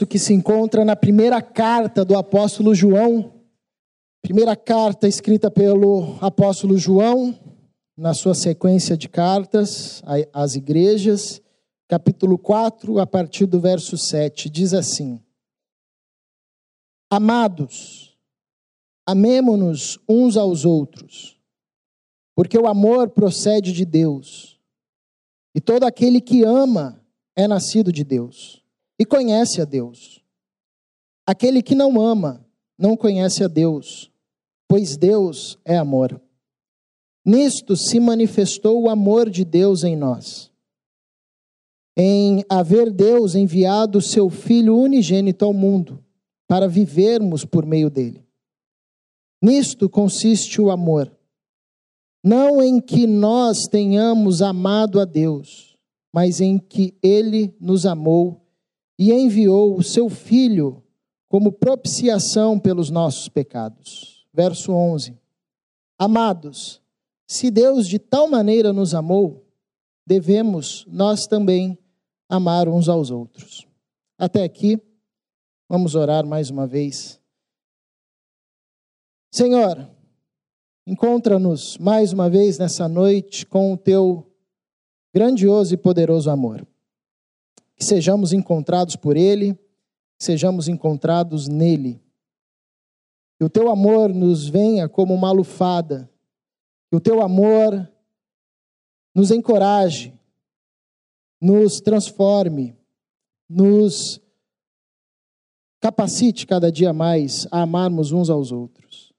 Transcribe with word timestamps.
texto 0.00 0.06
que 0.06 0.18
se 0.18 0.32
encontra 0.32 0.84
na 0.84 0.96
primeira 0.96 1.42
carta 1.42 2.04
do 2.04 2.16
apóstolo 2.16 2.74
João, 2.74 3.34
primeira 4.22 4.56
carta 4.56 5.06
escrita 5.06 5.50
pelo 5.50 6.16
apóstolo 6.20 6.78
João, 6.78 7.38
na 7.96 8.14
sua 8.14 8.34
sequência 8.34 8.96
de 8.96 9.08
cartas 9.08 10.02
às 10.32 10.54
igrejas, 10.54 11.42
capítulo 11.86 12.38
4, 12.38 12.98
a 12.98 13.06
partir 13.06 13.46
do 13.46 13.60
verso 13.60 13.98
7, 13.98 14.48
diz 14.48 14.72
assim: 14.72 15.20
Amados, 17.10 18.16
amemo-nos 19.06 19.98
uns 20.08 20.36
aos 20.36 20.64
outros, 20.64 21.38
porque 22.34 22.58
o 22.58 22.66
amor 22.66 23.10
procede 23.10 23.72
de 23.72 23.84
Deus, 23.84 24.58
e 25.54 25.60
todo 25.60 25.84
aquele 25.84 26.22
que 26.22 26.42
ama 26.42 27.04
é 27.36 27.46
nascido 27.46 27.92
de 27.92 28.02
Deus 28.02 28.59
e 29.00 29.06
conhece 29.06 29.62
a 29.62 29.64
Deus. 29.64 30.22
Aquele 31.26 31.62
que 31.62 31.74
não 31.74 31.98
ama 31.98 32.46
não 32.78 32.94
conhece 32.94 33.42
a 33.42 33.48
Deus, 33.48 34.12
pois 34.68 34.94
Deus 34.98 35.58
é 35.64 35.78
amor. 35.78 36.20
Nisto 37.24 37.78
se 37.78 37.98
manifestou 37.98 38.82
o 38.82 38.90
amor 38.90 39.30
de 39.30 39.42
Deus 39.42 39.84
em 39.84 39.96
nós, 39.96 40.52
em 41.96 42.44
haver 42.46 42.90
Deus 42.90 43.34
enviado 43.34 44.02
seu 44.02 44.28
Filho 44.28 44.76
unigênito 44.76 45.46
ao 45.46 45.54
mundo, 45.54 46.04
para 46.46 46.68
vivermos 46.68 47.42
por 47.42 47.64
meio 47.64 47.88
dele. 47.88 48.22
Nisto 49.42 49.88
consiste 49.88 50.60
o 50.60 50.70
amor, 50.70 51.10
não 52.22 52.62
em 52.62 52.78
que 52.78 53.06
nós 53.06 53.66
tenhamos 53.66 54.42
amado 54.42 55.00
a 55.00 55.06
Deus, 55.06 55.78
mas 56.12 56.38
em 56.42 56.58
que 56.58 56.94
ele 57.02 57.54
nos 57.58 57.86
amou 57.86 58.40
e 59.00 59.10
enviou 59.14 59.78
o 59.78 59.82
seu 59.82 60.10
Filho 60.10 60.84
como 61.26 61.50
propiciação 61.50 62.58
pelos 62.58 62.90
nossos 62.90 63.30
pecados. 63.30 64.26
Verso 64.30 64.72
11: 64.72 65.18
Amados, 65.98 66.82
se 67.26 67.50
Deus 67.50 67.88
de 67.88 67.98
tal 67.98 68.28
maneira 68.28 68.74
nos 68.74 68.94
amou, 68.94 69.46
devemos 70.06 70.84
nós 70.86 71.26
também 71.26 71.78
amar 72.28 72.68
uns 72.68 72.90
aos 72.90 73.10
outros. 73.10 73.66
Até 74.18 74.44
aqui, 74.44 74.78
vamos 75.66 75.94
orar 75.94 76.26
mais 76.26 76.50
uma 76.50 76.66
vez. 76.66 77.18
Senhor, 79.32 79.88
encontra-nos 80.86 81.78
mais 81.78 82.12
uma 82.12 82.28
vez 82.28 82.58
nessa 82.58 82.86
noite 82.86 83.46
com 83.46 83.72
o 83.72 83.78
teu 83.78 84.30
grandioso 85.14 85.72
e 85.72 85.78
poderoso 85.78 86.28
amor. 86.28 86.66
Que 87.80 87.86
sejamos 87.86 88.32
encontrados 88.32 88.94
por 88.94 89.16
Ele, 89.16 89.54
que 89.54 90.24
sejamos 90.24 90.68
encontrados 90.68 91.48
nele. 91.48 92.00
Que 93.38 93.44
o 93.44 93.48
teu 93.48 93.70
amor 93.70 94.12
nos 94.14 94.46
venha 94.46 94.88
como 94.88 95.14
uma 95.14 95.32
lufada 95.32 96.10
que 96.90 96.96
o 96.96 97.00
teu 97.00 97.22
amor 97.22 97.88
nos 99.14 99.30
encoraje, 99.30 100.12
nos 101.40 101.80
transforme, 101.80 102.76
nos 103.48 104.20
capacite 105.80 106.46
cada 106.46 106.70
dia 106.70 106.92
mais 106.92 107.46
a 107.50 107.62
amarmos 107.62 108.10
uns 108.10 108.28
aos 108.28 108.50
outros. 108.50 109.12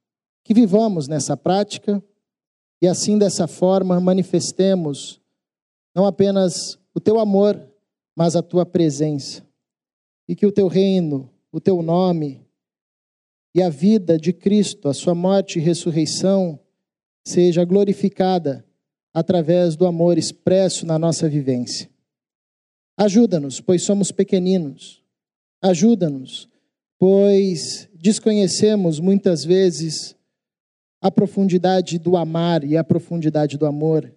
Que 0.44 0.54
vivamos 0.54 1.08
nessa 1.08 1.38
prática 1.38 2.04
e 2.82 2.88
assim 2.88 3.17
dessa 3.17 3.48
forma 3.48 4.00
manifestemos 4.02 5.22
não 5.95 6.06
apenas 6.06 6.78
o 6.94 7.00
teu 7.00 7.20
amor, 7.20 7.70
mas 8.16 8.36
a 8.36 8.42
tua 8.42 8.66
presença. 8.66 9.45
E 10.28 10.36
que 10.36 10.45
o 10.45 10.52
teu 10.52 10.67
reino, 10.67 11.30
o 11.52 11.59
teu 11.59 11.81
nome 11.81 12.45
e 13.54 13.62
a 13.62 13.70
vida 13.70 14.17
de 14.17 14.31
Cristo, 14.31 14.88
a 14.88 14.94
sua 14.94 15.14
morte 15.14 15.59
e 15.59 15.62
ressurreição, 15.62 16.59
seja 17.26 17.66
glorificada 17.66 18.66
através 19.14 19.76
do 19.76 19.86
amor 19.86 20.17
expresso 20.17 20.86
na 20.86 20.98
nossa 20.98 21.27
vivência. 21.27 21.89
Ajuda-nos, 22.98 23.60
pois 23.60 23.83
somos 23.83 24.11
pequeninos. 24.11 25.04
Ajuda-nos, 25.61 26.48
pois 26.98 27.89
desconhecemos 27.93 28.99
muitas 28.99 29.43
vezes 29.43 30.16
a 31.02 31.11
profundidade 31.11 31.98
do 31.98 32.16
amar 32.16 32.64
e 32.64 32.78
a 32.78 32.83
profundidade 32.83 33.58
do 33.58 33.66
amor. 33.66 34.14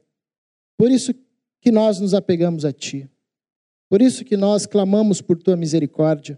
Por 0.76 0.90
isso 0.90 1.14
que 1.60 1.72
nós 1.72 1.98
nos 1.98 2.14
apegamos 2.14 2.64
a 2.64 2.72
Ti. 2.72 3.08
Por 3.94 4.02
isso 4.02 4.24
que 4.24 4.36
nós 4.36 4.66
clamamos 4.66 5.22
por 5.22 5.40
Tua 5.40 5.56
misericórdia. 5.56 6.36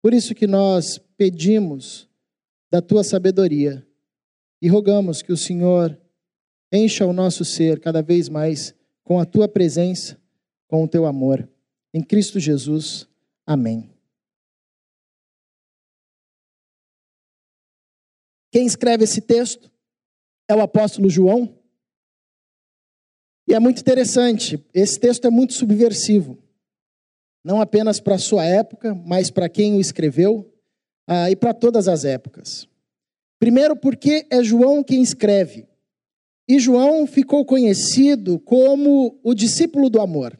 Por 0.00 0.14
isso 0.14 0.34
que 0.34 0.46
nós 0.46 0.96
pedimos 1.18 2.08
da 2.70 2.80
Tua 2.80 3.04
sabedoria 3.04 3.86
e 4.62 4.68
rogamos 4.68 5.20
que 5.20 5.30
o 5.30 5.36
Senhor 5.36 6.00
encha 6.72 7.04
o 7.04 7.12
nosso 7.12 7.44
ser 7.44 7.78
cada 7.78 8.00
vez 8.00 8.30
mais 8.30 8.74
com 9.04 9.20
a 9.20 9.26
tua 9.26 9.46
presença, 9.46 10.18
com 10.66 10.82
o 10.82 10.88
teu 10.88 11.04
amor. 11.04 11.46
Em 11.92 12.02
Cristo 12.02 12.40
Jesus. 12.40 13.06
Amém. 13.46 13.90
Quem 18.50 18.64
escreve 18.64 19.04
esse 19.04 19.20
texto 19.20 19.70
é 20.48 20.54
o 20.54 20.62
apóstolo 20.62 21.10
João. 21.10 21.54
E 23.46 23.52
é 23.52 23.60
muito 23.60 23.78
interessante, 23.78 24.58
esse 24.72 24.98
texto 24.98 25.26
é 25.26 25.30
muito 25.30 25.52
subversivo. 25.52 26.47
Não 27.48 27.62
apenas 27.62 27.98
para 27.98 28.16
a 28.16 28.18
sua 28.18 28.44
época, 28.44 28.94
mas 29.06 29.30
para 29.30 29.48
quem 29.48 29.74
o 29.74 29.80
escreveu 29.80 30.52
ah, 31.06 31.30
e 31.30 31.34
para 31.34 31.54
todas 31.54 31.88
as 31.88 32.04
épocas. 32.04 32.68
Primeiro, 33.38 33.74
porque 33.74 34.26
é 34.28 34.44
João 34.44 34.84
quem 34.84 35.00
escreve. 35.00 35.66
E 36.46 36.58
João 36.58 37.06
ficou 37.06 37.46
conhecido 37.46 38.38
como 38.38 39.18
o 39.22 39.32
discípulo 39.32 39.88
do 39.88 39.98
amor. 39.98 40.38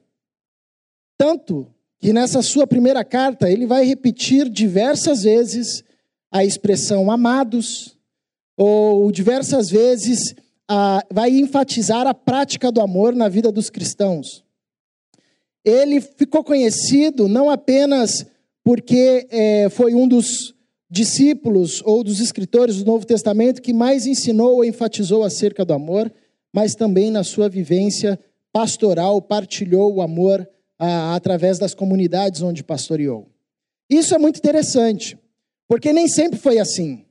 Tanto 1.16 1.66
que 1.98 2.12
nessa 2.12 2.42
sua 2.42 2.66
primeira 2.66 3.02
carta 3.02 3.50
ele 3.50 3.64
vai 3.64 3.86
repetir 3.86 4.46
diversas 4.50 5.22
vezes 5.22 5.82
a 6.30 6.44
expressão 6.44 7.10
amados, 7.10 7.96
ou 8.54 9.10
diversas 9.10 9.70
vezes 9.70 10.34
a, 10.68 11.02
vai 11.10 11.30
enfatizar 11.30 12.06
a 12.06 12.12
prática 12.12 12.70
do 12.70 12.82
amor 12.82 13.14
na 13.14 13.30
vida 13.30 13.50
dos 13.50 13.70
cristãos. 13.70 14.46
Ele 15.68 16.00
ficou 16.00 16.42
conhecido 16.42 17.28
não 17.28 17.50
apenas 17.50 18.26
porque 18.64 19.26
é, 19.30 19.68
foi 19.68 19.94
um 19.94 20.08
dos 20.08 20.54
discípulos 20.90 21.82
ou 21.84 22.02
dos 22.02 22.20
escritores 22.20 22.76
do 22.76 22.86
Novo 22.86 23.04
Testamento 23.04 23.60
que 23.60 23.72
mais 23.72 24.06
ensinou 24.06 24.56
ou 24.56 24.64
enfatizou 24.64 25.22
acerca 25.22 25.64
do 25.64 25.74
amor, 25.74 26.10
mas 26.52 26.74
também 26.74 27.10
na 27.10 27.22
sua 27.22 27.48
vivência 27.48 28.18
pastoral 28.50 29.20
partilhou 29.20 29.94
o 29.94 30.00
amor 30.00 30.48
ah, 30.78 31.14
através 31.14 31.58
das 31.58 31.74
comunidades 31.74 32.40
onde 32.40 32.64
pastoreou. 32.64 33.28
Isso 33.90 34.14
é 34.14 34.18
muito 34.18 34.38
interessante, 34.38 35.18
porque 35.66 35.92
nem 35.92 36.08
sempre 36.08 36.38
foi 36.38 36.58
assim. 36.58 37.04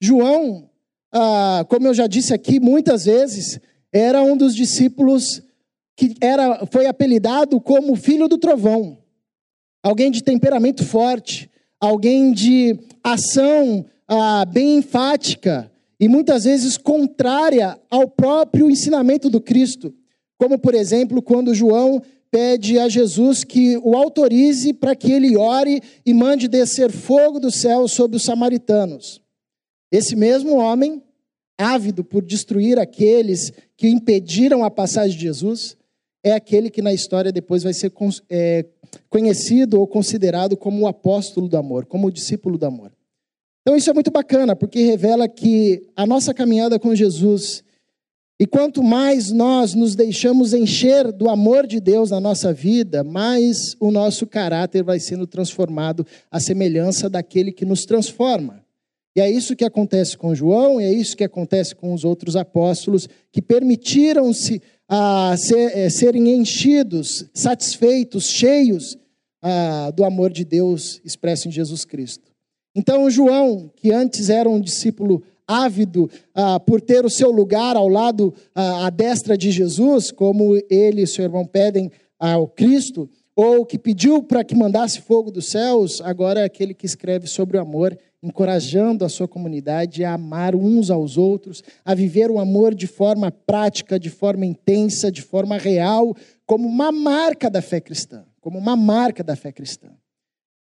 João, 0.00 0.70
ah, 1.12 1.66
como 1.68 1.86
eu 1.86 1.94
já 1.94 2.06
disse 2.06 2.32
aqui 2.32 2.58
muitas 2.58 3.04
vezes, 3.04 3.60
era 3.92 4.22
um 4.22 4.36
dos 4.36 4.54
discípulos 4.54 5.42
que 6.02 6.16
era, 6.20 6.66
foi 6.66 6.86
apelidado 6.86 7.60
como 7.60 7.94
filho 7.94 8.26
do 8.26 8.36
trovão. 8.36 8.98
Alguém 9.84 10.10
de 10.10 10.20
temperamento 10.20 10.84
forte, 10.84 11.48
alguém 11.80 12.32
de 12.32 12.76
ação 13.04 13.86
ah, 14.08 14.44
bem 14.44 14.78
enfática 14.78 15.70
e 16.00 16.08
muitas 16.08 16.42
vezes 16.42 16.76
contrária 16.76 17.78
ao 17.88 18.08
próprio 18.08 18.68
ensinamento 18.68 19.30
do 19.30 19.40
Cristo. 19.40 19.94
Como, 20.36 20.58
por 20.58 20.74
exemplo, 20.74 21.22
quando 21.22 21.54
João 21.54 22.02
pede 22.32 22.80
a 22.80 22.88
Jesus 22.88 23.44
que 23.44 23.76
o 23.84 23.96
autorize 23.96 24.72
para 24.72 24.96
que 24.96 25.12
ele 25.12 25.36
ore 25.36 25.80
e 26.04 26.12
mande 26.12 26.48
descer 26.48 26.90
fogo 26.90 27.38
do 27.38 27.52
céu 27.52 27.86
sobre 27.86 28.16
os 28.16 28.24
samaritanos. 28.24 29.22
Esse 29.92 30.16
mesmo 30.16 30.56
homem, 30.56 31.00
ávido 31.56 32.02
por 32.02 32.24
destruir 32.24 32.76
aqueles 32.76 33.52
que 33.76 33.86
impediram 33.88 34.64
a 34.64 34.70
passagem 34.70 35.16
de 35.16 35.22
Jesus, 35.22 35.76
é 36.22 36.32
aquele 36.32 36.70
que 36.70 36.80
na 36.80 36.92
história 36.92 37.32
depois 37.32 37.62
vai 37.62 37.72
ser 37.72 37.92
é, 38.30 38.64
conhecido 39.10 39.80
ou 39.80 39.86
considerado 39.86 40.56
como 40.56 40.82
o 40.82 40.86
apóstolo 40.86 41.48
do 41.48 41.56
amor, 41.56 41.86
como 41.86 42.06
o 42.06 42.12
discípulo 42.12 42.56
do 42.56 42.66
amor. 42.66 42.92
Então 43.62 43.76
isso 43.76 43.90
é 43.90 43.92
muito 43.92 44.10
bacana, 44.10 44.56
porque 44.56 44.82
revela 44.82 45.28
que 45.28 45.82
a 45.96 46.04
nossa 46.04 46.34
caminhada 46.34 46.78
com 46.78 46.94
Jesus, 46.94 47.62
e 48.38 48.46
quanto 48.46 48.82
mais 48.82 49.30
nós 49.30 49.74
nos 49.74 49.94
deixamos 49.94 50.52
encher 50.52 51.12
do 51.12 51.28
amor 51.28 51.66
de 51.66 51.78
Deus 51.78 52.10
na 52.10 52.20
nossa 52.20 52.52
vida, 52.52 53.04
mais 53.04 53.76
o 53.78 53.90
nosso 53.90 54.26
caráter 54.26 54.82
vai 54.82 54.98
sendo 54.98 55.26
transformado 55.28 56.04
à 56.30 56.40
semelhança 56.40 57.08
daquele 57.08 57.52
que 57.52 57.64
nos 57.64 57.84
transforma. 57.84 58.62
E 59.14 59.20
é 59.20 59.30
isso 59.30 59.54
que 59.54 59.64
acontece 59.64 60.16
com 60.16 60.34
João, 60.34 60.80
é 60.80 60.90
isso 60.90 61.16
que 61.16 61.22
acontece 61.22 61.74
com 61.74 61.92
os 61.92 62.02
outros 62.02 62.34
apóstolos, 62.34 63.08
que 63.30 63.42
permitiram-se 63.42 64.60
a 64.94 65.34
ser, 65.38 65.74
é, 65.74 65.88
serem 65.88 66.28
enchidos, 66.36 67.24
satisfeitos, 67.32 68.26
cheios 68.26 68.98
ah, 69.40 69.90
do 69.90 70.04
amor 70.04 70.30
de 70.30 70.44
Deus 70.44 71.00
expresso 71.02 71.48
em 71.48 71.50
Jesus 71.50 71.86
Cristo. 71.86 72.30
Então, 72.74 73.08
João, 73.08 73.70
que 73.74 73.90
antes 73.90 74.28
era 74.28 74.50
um 74.50 74.60
discípulo 74.60 75.22
ávido 75.48 76.10
ah, 76.34 76.60
por 76.60 76.78
ter 76.78 77.06
o 77.06 77.10
seu 77.10 77.30
lugar 77.30 77.74
ao 77.74 77.88
lado, 77.88 78.34
ah, 78.54 78.86
à 78.86 78.90
destra 78.90 79.34
de 79.34 79.50
Jesus, 79.50 80.10
como 80.10 80.60
ele 80.68 81.00
e 81.00 81.06
seu 81.06 81.24
irmão 81.24 81.46
pedem 81.46 81.90
ao 82.18 82.46
Cristo, 82.46 83.08
ou 83.34 83.64
que 83.64 83.78
pediu 83.78 84.22
para 84.22 84.44
que 84.44 84.54
mandasse 84.54 85.00
fogo 85.00 85.30
dos 85.30 85.46
céus, 85.46 86.02
agora 86.02 86.40
é 86.40 86.44
aquele 86.44 86.74
que 86.74 86.84
escreve 86.84 87.26
sobre 87.26 87.56
o 87.56 87.62
amor, 87.62 87.96
encorajando 88.22 89.04
a 89.04 89.08
sua 89.08 89.26
comunidade 89.26 90.04
a 90.04 90.14
amar 90.14 90.54
uns 90.54 90.90
aos 90.90 91.18
outros, 91.18 91.62
a 91.84 91.94
viver 91.94 92.30
o 92.30 92.38
amor 92.38 92.74
de 92.74 92.86
forma 92.86 93.32
prática, 93.32 93.98
de 93.98 94.08
forma 94.08 94.46
intensa, 94.46 95.10
de 95.10 95.22
forma 95.22 95.58
real, 95.58 96.14
como 96.46 96.68
uma 96.68 96.92
marca 96.92 97.50
da 97.50 97.60
fé 97.60 97.80
cristã, 97.80 98.24
como 98.40 98.58
uma 98.58 98.76
marca 98.76 99.24
da 99.24 99.34
fé 99.34 99.50
cristã. 99.50 99.88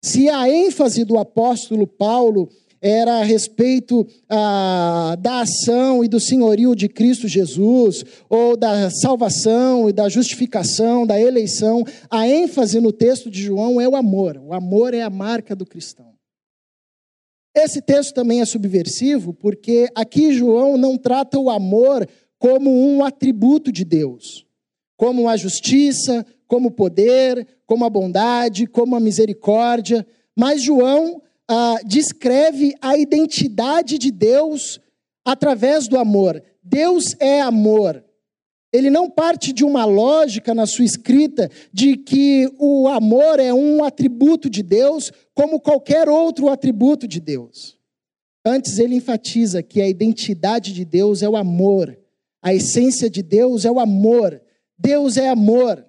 Se 0.02 0.28
a 0.28 0.48
ênfase 0.48 1.04
do 1.04 1.18
apóstolo 1.18 1.86
Paulo 1.86 2.48
era 2.80 3.20
a 3.20 3.24
respeito 3.24 4.06
ah, 4.28 5.16
da 5.18 5.40
ação 5.40 6.04
e 6.04 6.08
do 6.08 6.20
senhorio 6.20 6.74
de 6.74 6.88
Cristo 6.88 7.26
Jesus, 7.26 8.04
ou 8.28 8.56
da 8.56 8.90
salvação 8.90 9.88
e 9.88 9.92
da 9.92 10.08
justificação, 10.08 11.06
da 11.06 11.20
eleição. 11.20 11.82
A 12.10 12.28
ênfase 12.28 12.78
no 12.80 12.92
texto 12.92 13.30
de 13.30 13.42
João 13.42 13.80
é 13.80 13.88
o 13.88 13.96
amor. 13.96 14.40
O 14.44 14.52
amor 14.52 14.94
é 14.94 15.02
a 15.02 15.10
marca 15.10 15.56
do 15.56 15.64
cristão. 15.64 16.15
Esse 17.56 17.80
texto 17.80 18.12
também 18.12 18.42
é 18.42 18.44
subversivo, 18.44 19.32
porque 19.32 19.88
aqui 19.94 20.30
João 20.30 20.76
não 20.76 20.98
trata 20.98 21.38
o 21.38 21.48
amor 21.48 22.06
como 22.38 22.70
um 22.70 23.02
atributo 23.02 23.72
de 23.72 23.82
Deus, 23.82 24.44
como 24.94 25.26
a 25.26 25.38
justiça, 25.38 26.26
como 26.46 26.68
o 26.68 26.70
poder, 26.70 27.46
como 27.66 27.86
a 27.86 27.90
bondade, 27.90 28.66
como 28.66 28.94
a 28.94 29.00
misericórdia, 29.00 30.06
mas 30.36 30.62
João 30.62 31.22
ah, 31.48 31.76
descreve 31.86 32.74
a 32.82 32.98
identidade 32.98 33.96
de 33.96 34.10
Deus 34.10 34.78
através 35.24 35.88
do 35.88 35.96
amor. 35.96 36.42
Deus 36.62 37.16
é 37.18 37.40
amor. 37.40 38.04
Ele 38.76 38.90
não 38.90 39.10
parte 39.10 39.52
de 39.52 39.64
uma 39.64 39.84
lógica 39.84 40.54
na 40.54 40.66
sua 40.66 40.84
escrita 40.84 41.50
de 41.72 41.96
que 41.96 42.48
o 42.58 42.88
amor 42.88 43.40
é 43.40 43.52
um 43.52 43.82
atributo 43.82 44.50
de 44.50 44.62
Deus 44.62 45.10
como 45.34 45.60
qualquer 45.60 46.08
outro 46.08 46.48
atributo 46.48 47.08
de 47.08 47.20
Deus. 47.20 47.76
Antes, 48.44 48.78
ele 48.78 48.96
enfatiza 48.96 49.62
que 49.62 49.80
a 49.80 49.88
identidade 49.88 50.72
de 50.72 50.84
Deus 50.84 51.22
é 51.22 51.28
o 51.28 51.36
amor, 51.36 51.98
a 52.42 52.54
essência 52.54 53.10
de 53.10 53.22
Deus 53.22 53.64
é 53.64 53.70
o 53.70 53.80
amor. 53.80 54.40
Deus 54.78 55.16
é 55.16 55.28
amor. 55.28 55.84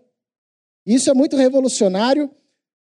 Isso 0.86 1.10
é 1.10 1.14
muito 1.14 1.36
revolucionário 1.36 2.32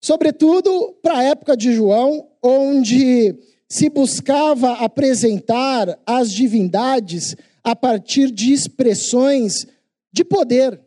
Sobretudo 0.01 0.94
para 1.01 1.18
a 1.18 1.24
época 1.24 1.57
de 1.57 1.74
João, 1.74 2.30
onde 2.42 3.35
se 3.68 3.89
buscava 3.89 4.74
apresentar 4.74 6.00
as 6.06 6.31
divindades 6.31 7.35
a 7.63 7.75
partir 7.75 8.31
de 8.31 8.53
expressões 8.53 9.68
de 10.11 10.23
poder. 10.23 10.81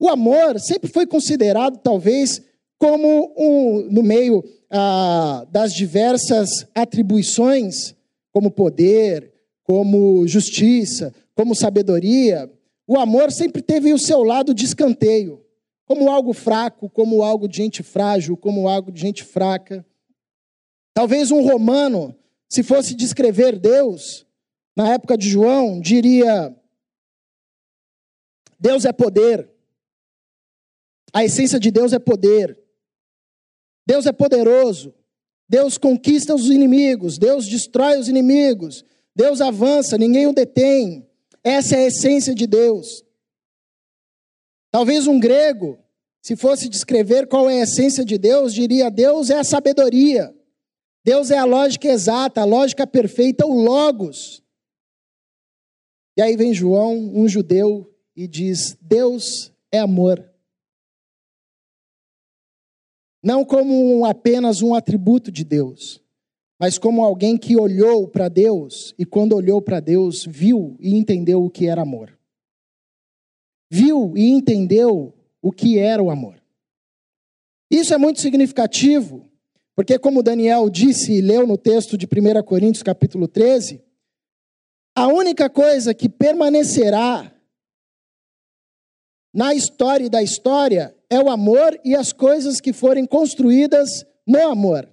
O 0.00 0.08
amor 0.08 0.60
sempre 0.60 0.90
foi 0.90 1.06
considerado, 1.06 1.78
talvez, 1.78 2.42
como 2.78 3.34
um, 3.36 3.88
no 3.90 4.02
meio 4.02 4.44
ah, 4.70 5.46
das 5.50 5.72
diversas 5.72 6.48
atribuições, 6.74 7.94
como 8.32 8.50
poder, 8.50 9.32
como 9.64 10.26
justiça, 10.26 11.12
como 11.34 11.54
sabedoria, 11.54 12.50
o 12.86 12.98
amor 12.98 13.30
sempre 13.30 13.60
teve 13.60 13.92
o 13.92 13.98
seu 13.98 14.22
lado 14.22 14.54
de 14.54 14.64
escanteio 14.64 15.44
como 15.88 16.10
algo 16.10 16.34
fraco, 16.34 16.90
como 16.90 17.22
algo 17.22 17.48
de 17.48 17.56
gente 17.56 17.82
frágil, 17.82 18.36
como 18.36 18.68
algo 18.68 18.92
de 18.92 19.00
gente 19.00 19.24
fraca. 19.24 19.84
Talvez 20.92 21.30
um 21.30 21.42
romano, 21.42 22.14
se 22.46 22.62
fosse 22.62 22.94
descrever 22.94 23.58
Deus, 23.58 24.26
na 24.76 24.92
época 24.92 25.16
de 25.16 25.30
João, 25.30 25.80
diria: 25.80 26.54
Deus 28.58 28.84
é 28.84 28.92
poder. 28.92 29.48
A 31.12 31.24
essência 31.24 31.58
de 31.58 31.70
Deus 31.70 31.92
é 31.92 31.98
poder. 31.98 32.58
Deus 33.86 34.06
é 34.06 34.12
poderoso. 34.12 34.94
Deus 35.48 35.78
conquista 35.78 36.34
os 36.34 36.46
inimigos. 36.46 37.18
Deus 37.18 37.46
destrói 37.46 37.98
os 37.98 38.08
inimigos. 38.08 38.84
Deus 39.14 39.40
avança, 39.40 39.96
ninguém 39.96 40.26
o 40.26 40.32
detém. 40.32 41.08
Essa 41.42 41.76
é 41.76 41.84
a 41.84 41.86
essência 41.86 42.34
de 42.34 42.46
Deus. 42.46 43.04
Talvez 44.70 45.06
um 45.06 45.18
grego, 45.18 45.78
se 46.20 46.36
fosse 46.36 46.68
descrever 46.68 47.26
qual 47.26 47.48
é 47.48 47.60
a 47.60 47.62
essência 47.62 48.04
de 48.04 48.18
Deus, 48.18 48.52
diria: 48.52 48.90
Deus 48.90 49.30
é 49.30 49.38
a 49.38 49.44
sabedoria. 49.44 50.34
Deus 51.04 51.30
é 51.30 51.38
a 51.38 51.44
lógica 51.44 51.88
exata, 51.88 52.42
a 52.42 52.44
lógica 52.44 52.86
perfeita, 52.86 53.46
o 53.46 53.62
Logos. 53.62 54.42
E 56.16 56.20
aí 56.20 56.36
vem 56.36 56.52
João, 56.52 56.96
um 57.14 57.26
judeu, 57.26 57.90
e 58.18 58.26
diz: 58.26 58.76
Deus 58.82 59.52
é 59.70 59.78
amor. 59.78 60.28
Não 63.22 63.44
como 63.44 64.04
apenas 64.04 64.60
um 64.62 64.74
atributo 64.74 65.32
de 65.32 65.44
Deus, 65.44 66.02
mas 66.58 66.76
como 66.76 67.04
alguém 67.04 67.38
que 67.38 67.56
olhou 67.56 68.08
para 68.08 68.28
Deus 68.28 68.94
e, 68.98 69.06
quando 69.06 69.34
olhou 69.34 69.62
para 69.62 69.80
Deus, 69.80 70.24
viu 70.24 70.76
e 70.78 70.94
entendeu 70.94 71.42
o 71.42 71.50
que 71.50 71.66
era 71.66 71.82
amor 71.82 72.18
viu 73.70 74.16
e 74.16 74.28
entendeu 74.30 75.14
o 75.42 75.52
que 75.52 75.78
era 75.78 76.02
o 76.02 76.10
amor. 76.10 76.40
Isso 77.70 77.92
é 77.92 77.98
muito 77.98 78.20
significativo, 78.20 79.28
porque 79.74 79.98
como 79.98 80.22
Daniel 80.22 80.70
disse 80.70 81.12
e 81.12 81.20
leu 81.20 81.46
no 81.46 81.58
texto 81.58 81.98
de 81.98 82.06
1 82.06 82.42
Coríntios 82.42 82.82
capítulo 82.82 83.28
13, 83.28 83.82
a 84.96 85.06
única 85.06 85.50
coisa 85.50 85.94
que 85.94 86.08
permanecerá 86.08 87.32
na 89.32 89.54
história 89.54 90.08
da 90.08 90.22
história 90.22 90.96
é 91.10 91.20
o 91.20 91.30
amor 91.30 91.78
e 91.84 91.94
as 91.94 92.12
coisas 92.12 92.60
que 92.60 92.72
forem 92.72 93.06
construídas 93.06 94.04
no 94.26 94.48
amor. 94.48 94.88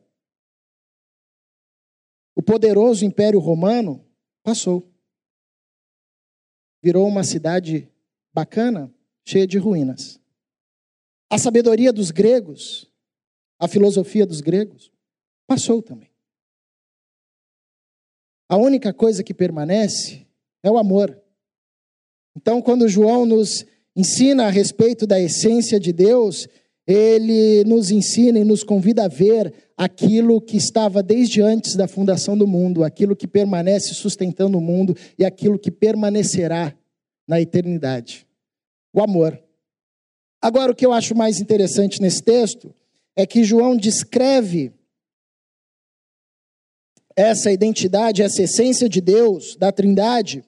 O 2.35 2.41
poderoso 2.41 3.05
Império 3.05 3.39
Romano 3.39 4.05
passou. 4.43 4.91
Virou 6.83 7.07
uma 7.07 7.23
cidade 7.23 7.89
bacana, 8.33 8.93
cheia 9.25 9.47
de 9.47 9.57
ruínas. 9.57 10.19
A 11.29 11.37
sabedoria 11.37 11.91
dos 11.91 12.11
gregos, 12.11 12.91
a 13.57 13.67
filosofia 13.67 14.25
dos 14.25 14.41
gregos, 14.41 14.91
passou 15.47 15.81
também. 15.81 16.11
A 18.47 18.57
única 18.57 18.93
coisa 18.93 19.23
que 19.23 19.33
permanece 19.33 20.27
é 20.61 20.69
o 20.69 20.77
amor. 20.77 21.19
Então, 22.35 22.61
quando 22.61 22.87
João 22.87 23.25
nos 23.25 23.65
ensina 23.95 24.45
a 24.45 24.49
respeito 24.49 25.07
da 25.07 25.19
essência 25.19 25.79
de 25.79 25.93
Deus, 25.93 26.47
ele 26.87 27.63
nos 27.63 27.89
ensina 27.89 28.39
e 28.39 28.43
nos 28.43 28.63
convida 28.63 29.05
a 29.05 29.07
ver 29.07 29.53
aquilo 29.75 30.39
que 30.39 30.57
estava 30.57 31.01
desde 31.01 31.41
antes 31.41 31.75
da 31.75 31.87
fundação 31.87 32.37
do 32.37 32.47
mundo, 32.47 32.83
aquilo 32.83 33.15
que 33.15 33.27
permanece 33.27 33.93
sustentando 33.93 34.57
o 34.57 34.61
mundo 34.61 34.95
e 35.17 35.25
aquilo 35.25 35.57
que 35.57 35.71
permanecerá 35.71 36.75
na 37.27 37.41
eternidade. 37.41 38.27
O 38.93 39.01
amor. 39.01 39.41
Agora, 40.41 40.71
o 40.71 40.75
que 40.75 40.85
eu 40.85 40.93
acho 40.93 41.15
mais 41.15 41.39
interessante 41.39 42.01
nesse 42.01 42.21
texto 42.21 42.73
é 43.15 43.25
que 43.25 43.43
João 43.43 43.75
descreve 43.75 44.71
essa 47.15 47.51
identidade, 47.51 48.21
essa 48.21 48.43
essência 48.43 48.87
de 48.87 49.01
Deus, 49.01 49.55
da 49.55 49.71
Trindade, 49.71 50.43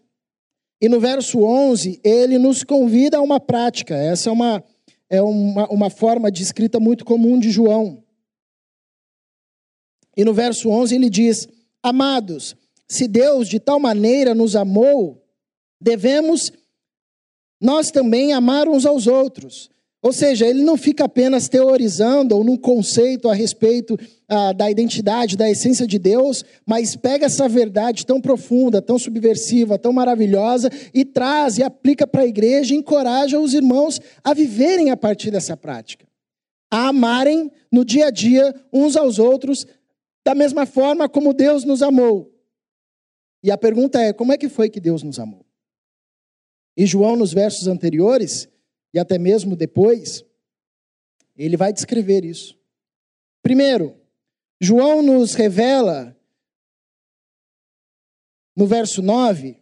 e 0.79 0.87
no 0.87 0.99
verso 0.99 1.43
11 1.43 1.99
ele 2.03 2.37
nos 2.37 2.63
convida 2.63 3.17
a 3.17 3.21
uma 3.21 3.39
prática. 3.39 3.95
Essa 3.95 4.29
é 4.29 4.31
uma, 4.31 4.63
é 5.09 5.21
uma, 5.21 5.67
uma 5.69 5.89
forma 5.89 6.31
de 6.31 6.43
escrita 6.43 6.79
muito 6.79 7.03
comum 7.03 7.39
de 7.39 7.49
João. 7.49 8.03
E 10.15 10.23
no 10.23 10.33
verso 10.33 10.69
11 10.69 10.95
ele 10.95 11.09
diz: 11.09 11.47
Amados, 11.81 12.55
se 12.87 13.07
Deus 13.07 13.47
de 13.47 13.59
tal 13.59 13.79
maneira 13.79 14.33
nos 14.33 14.55
amou, 14.55 15.23
devemos 15.81 16.51
nós 17.59 17.89
também 17.89 18.33
amar 18.33 18.67
uns 18.67 18.85
aos 18.85 19.07
outros. 19.07 19.69
Ou 20.01 20.13
seja, 20.13 20.45
ele 20.45 20.63
não 20.63 20.77
fica 20.77 21.05
apenas 21.05 21.49
teorizando 21.49 22.35
ou 22.35 22.43
num 22.43 22.55
conceito 22.55 23.27
a 23.27 23.33
respeito 23.33 23.97
ah, 24.27 24.53
da 24.53 24.69
identidade, 24.69 25.35
da 25.35 25.49
essência 25.49 25.87
de 25.87 25.97
Deus, 25.97 26.45
mas 26.65 26.95
pega 26.95 27.25
essa 27.25 27.49
verdade 27.49 28.05
tão 28.05 28.21
profunda, 28.21 28.81
tão 28.81 28.99
subversiva, 28.99 29.79
tão 29.79 29.91
maravilhosa 29.91 30.69
e 30.93 31.03
traz 31.03 31.57
e 31.57 31.63
aplica 31.63 32.05
para 32.05 32.21
a 32.21 32.27
igreja 32.27 32.73
e 32.73 32.77
encoraja 32.77 33.39
os 33.39 33.53
irmãos 33.53 33.99
a 34.23 34.33
viverem 34.33 34.91
a 34.91 34.97
partir 34.97 35.31
dessa 35.31 35.57
prática. 35.57 36.05
A 36.71 36.89
amarem 36.89 37.51
no 37.71 37.83
dia 37.83 38.07
a 38.07 38.11
dia 38.11 38.53
uns 38.71 38.95
aos 38.95 39.17
outros 39.17 39.65
da 40.23 40.35
mesma 40.35 40.65
forma 40.65 41.09
como 41.09 41.33
Deus 41.33 41.63
nos 41.63 41.81
amou. 41.81 42.31
E 43.41 43.49
a 43.49 43.57
pergunta 43.57 43.99
é: 43.99 44.13
como 44.13 44.31
é 44.33 44.37
que 44.37 44.49
foi 44.49 44.69
que 44.69 44.79
Deus 44.79 45.01
nos 45.01 45.19
amou? 45.19 45.45
E 46.75 46.85
João, 46.85 47.15
nos 47.15 47.33
versos 47.33 47.67
anteriores, 47.67 48.47
e 48.93 48.99
até 48.99 49.17
mesmo 49.17 49.55
depois, 49.55 50.23
Ele 51.35 51.57
vai 51.57 51.71
descrever 51.71 52.25
isso. 52.25 52.57
Primeiro, 53.41 53.95
João 54.59 55.01
nos 55.01 55.33
revela, 55.33 56.15
no 58.55 58.65
verso 58.65 59.01
9, 59.01 59.59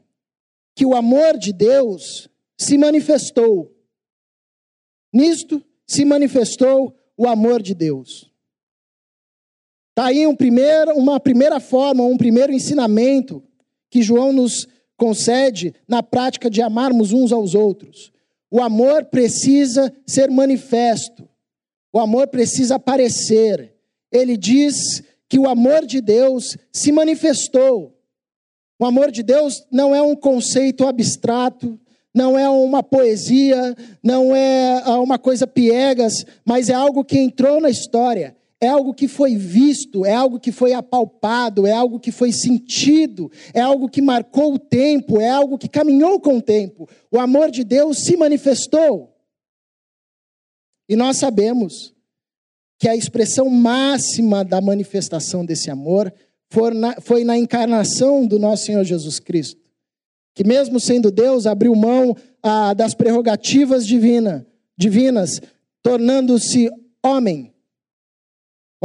que 0.75 0.85
o 0.85 0.95
amor 0.95 1.37
de 1.37 1.51
Deus 1.51 2.29
se 2.57 2.77
manifestou. 2.77 3.73
Nisto 5.13 5.63
se 5.85 6.03
manifestou 6.05 6.97
o 7.17 7.27
amor 7.27 7.61
de 7.61 7.73
Deus. 7.73 8.31
Está 9.91 10.07
aí 10.07 10.27
um 10.27 10.35
primeiro, 10.35 10.93
uma 10.95 11.19
primeira 11.19 11.59
forma, 11.59 12.03
um 12.03 12.17
primeiro 12.17 12.51
ensinamento 12.51 13.41
que 13.89 14.01
João 14.01 14.33
nos 14.33 14.67
concede 14.97 15.73
na 15.87 16.03
prática 16.03 16.49
de 16.49 16.61
amarmos 16.61 17.13
uns 17.13 17.31
aos 17.31 17.55
outros. 17.55 18.11
O 18.55 18.61
amor 18.61 19.03
precisa 19.03 19.93
ser 20.07 20.31
manifesto, 20.31 21.27
o 21.91 21.99
amor 21.99 22.29
precisa 22.29 22.75
aparecer. 22.75 23.75
Ele 24.09 24.37
diz 24.37 25.03
que 25.27 25.37
o 25.37 25.45
amor 25.45 25.85
de 25.85 25.99
Deus 25.99 26.55
se 26.71 26.89
manifestou. 26.89 27.93
O 28.79 28.85
amor 28.85 29.11
de 29.11 29.23
Deus 29.23 29.67
não 29.69 29.93
é 29.93 30.01
um 30.01 30.15
conceito 30.15 30.87
abstrato, 30.87 31.77
não 32.13 32.39
é 32.39 32.49
uma 32.49 32.81
poesia, 32.81 33.75
não 34.01 34.33
é 34.33 34.81
ah, 34.85 35.01
uma 35.01 35.19
coisa 35.19 35.45
piegas, 35.45 36.25
mas 36.45 36.69
é 36.69 36.73
algo 36.73 37.03
que 37.03 37.19
entrou 37.19 37.59
na 37.59 37.69
história 37.69 38.37
é 38.65 38.69
algo 38.69 38.93
que 38.93 39.07
foi 39.07 39.35
visto, 39.35 40.05
é 40.05 40.13
algo 40.13 40.39
que 40.39 40.51
foi 40.51 40.73
apalpado, 40.73 41.65
é 41.65 41.71
algo 41.71 41.99
que 41.99 42.11
foi 42.11 42.31
sentido, 42.31 43.31
é 43.53 43.61
algo 43.61 43.87
que 43.87 44.01
marcou 44.01 44.55
o 44.55 44.59
tempo, 44.59 45.19
é 45.21 45.29
algo 45.29 45.57
que 45.57 45.69
caminhou 45.69 46.19
com 46.19 46.37
o 46.37 46.41
tempo. 46.41 46.89
O 47.11 47.19
amor 47.19 47.49
de 47.49 47.63
Deus 47.63 47.99
se 47.99 48.17
manifestou. 48.17 49.15
E 50.89 50.95
nós 50.95 51.17
sabemos 51.17 51.93
que 52.77 52.89
a 52.89 52.95
expressão 52.95 53.49
máxima 53.49 54.43
da 54.43 54.59
manifestação 54.59 55.45
desse 55.45 55.71
amor 55.71 56.13
foi 56.49 56.73
na, 56.73 57.01
foi 57.01 57.23
na 57.23 57.37
encarnação 57.37 58.27
do 58.27 58.37
nosso 58.37 58.65
Senhor 58.65 58.83
Jesus 58.83 59.19
Cristo, 59.19 59.61
que, 60.33 60.43
mesmo 60.43 60.79
sendo 60.79 61.09
Deus, 61.09 61.47
abriu 61.47 61.73
mão 61.73 62.15
ah, 62.43 62.73
das 62.73 62.93
prerrogativas 62.93 63.87
divina, 63.87 64.45
divinas, 64.77 65.41
tornando-se 65.81 66.69
homem 67.03 67.54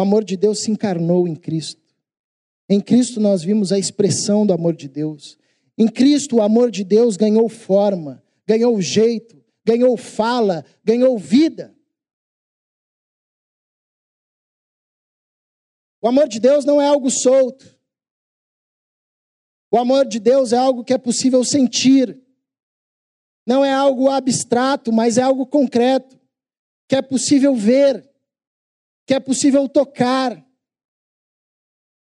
o 0.01 0.03
amor 0.03 0.25
de 0.25 0.35
Deus 0.35 0.61
se 0.61 0.71
encarnou 0.71 1.29
em 1.29 1.37
Cristo. 1.37 1.95
Em 2.67 2.81
Cristo 2.81 3.21
nós 3.21 3.43
vimos 3.43 3.71
a 3.71 3.79
expressão 3.79 4.47
do 4.47 4.53
amor 4.55 4.75
de 4.75 4.89
Deus. 4.89 5.39
Em 5.77 5.87
Cristo 5.87 6.37
o 6.37 6.43
amor 6.43 6.71
de 6.71 6.83
Deus 6.83 7.19
ganhou 7.19 7.51
forma, 7.51 8.25
ganhou 8.47 8.81
jeito, 8.81 9.45
ganhou 9.63 9.99
fala, 9.99 10.65
ganhou 10.83 11.19
vida. 11.19 11.77
O 16.01 16.09
amor 16.09 16.27
de 16.27 16.41
Deus 16.41 16.65
não 16.65 16.81
é 16.81 16.87
algo 16.87 17.11
solto. 17.11 17.79
O 19.71 19.77
amor 19.77 20.07
de 20.07 20.19
Deus 20.19 20.55
é 20.55 20.57
algo 20.57 20.83
que 20.83 20.95
é 20.95 20.99
possível 20.99 21.45
sentir. 21.45 22.19
Não 23.47 23.63
é 23.63 23.71
algo 23.71 24.09
abstrato, 24.09 24.91
mas 24.91 25.19
é 25.19 25.23
algo 25.23 25.47
concreto, 25.47 26.19
que 26.89 26.97
é 26.97 27.03
possível 27.03 27.55
ver 27.55 28.10
que 29.07 29.15
é 29.15 29.21
possível 29.21 29.69
tocar. 29.69 30.45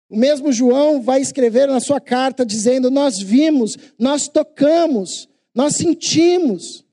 O 0.08 0.16
mesmo 0.16 0.52
João 0.52 1.00
vai 1.00 1.20
escrever 1.20 1.68
na 1.68 1.80
sua 1.80 2.00
carta 2.00 2.44
dizendo: 2.44 2.90
Nós 2.90 3.20
vimos, 3.20 3.76
nós 3.98 4.28
tocamos, 4.28 5.28
nós 5.54 5.76
sentimos. 5.76 6.84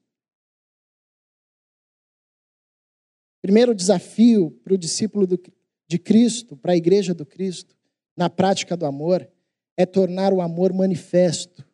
Primeiro 3.42 3.74
desafio 3.74 4.52
para 4.64 4.74
o 4.74 4.78
discípulo 4.78 5.26
do, 5.26 5.42
de 5.88 5.98
Cristo, 5.98 6.56
para 6.58 6.74
a 6.74 6.78
igreja 6.78 7.14
do 7.14 7.26
Cristo, 7.26 7.76
na 8.16 8.30
prática 8.30 8.76
do 8.76 8.86
amor, 8.86 9.28
é 9.76 9.86
tornar 9.86 10.34
o 10.34 10.42
amor 10.42 10.74
manifesto. 10.74 11.66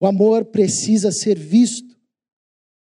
O 0.00 0.06
amor 0.06 0.46
precisa 0.46 1.10
ser 1.10 1.38
visto. 1.38 1.98